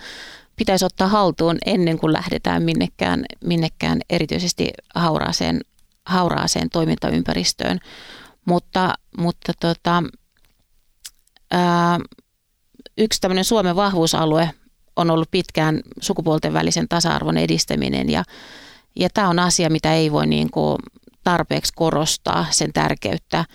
[0.60, 5.62] pitäisi ottaa haltuun ennen kuin lähdetään minnekään, minnekään erityisesti hauraaseen,
[6.05, 7.80] hauraaseen toimintaympäristöön.
[8.45, 10.03] Mutta, mutta tota,
[11.51, 11.99] ää,
[12.97, 14.49] yksi tämmöinen Suomen vahvuusalue
[14.95, 18.24] on ollut pitkään sukupuolten välisen tasa-arvon edistäminen ja,
[18.95, 20.78] ja tämä on asia, mitä ei voi niin kuin
[21.24, 23.45] tarpeeksi korostaa, sen tärkeyttä.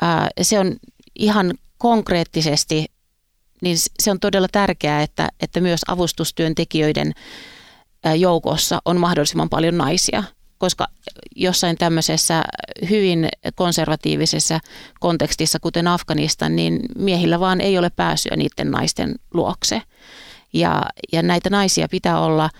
[0.00, 0.76] Ää, se on
[1.18, 2.86] ihan konkreettisesti,
[3.62, 7.12] niin se on todella tärkeää, että, että myös avustustyöntekijöiden
[8.16, 10.24] joukossa on mahdollisimman paljon naisia–
[10.58, 10.86] koska
[11.36, 12.42] jossain tämmöisessä
[12.90, 14.60] hyvin konservatiivisessa
[15.00, 19.82] kontekstissa, kuten Afganistan, niin miehillä vaan ei ole pääsyä niiden naisten luokse.
[20.52, 20.82] Ja,
[21.12, 22.50] ja näitä naisia pitää olla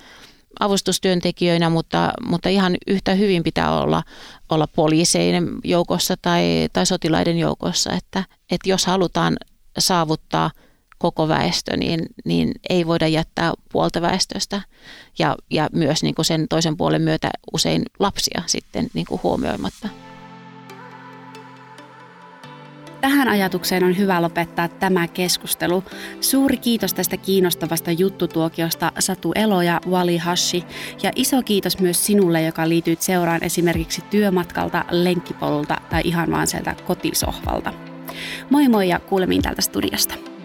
[0.60, 4.02] avustustyöntekijöinä, mutta, mutta ihan yhtä hyvin pitää olla,
[4.48, 9.36] olla poliiseiden joukossa tai, tai sotilaiden joukossa, että, että jos halutaan
[9.78, 10.50] saavuttaa–
[10.98, 14.60] koko väestö, niin, niin ei voida jättää puolta väestöstä
[15.18, 19.88] ja, ja myös niin kuin sen toisen puolen myötä usein lapsia sitten niin kuin huomioimatta.
[23.00, 25.84] Tähän ajatukseen on hyvä lopettaa tämä keskustelu.
[26.20, 30.64] Suuri kiitos tästä kiinnostavasta juttutuokiosta Satu Elo ja Wali Hashi.
[31.02, 36.76] Ja iso kiitos myös sinulle, joka liityt seuraan esimerkiksi työmatkalta, lenkkipolulta tai ihan vaan sieltä
[36.86, 37.72] kotisohvalta.
[38.50, 40.37] Moi moi ja kuulemiin täältä studiosta.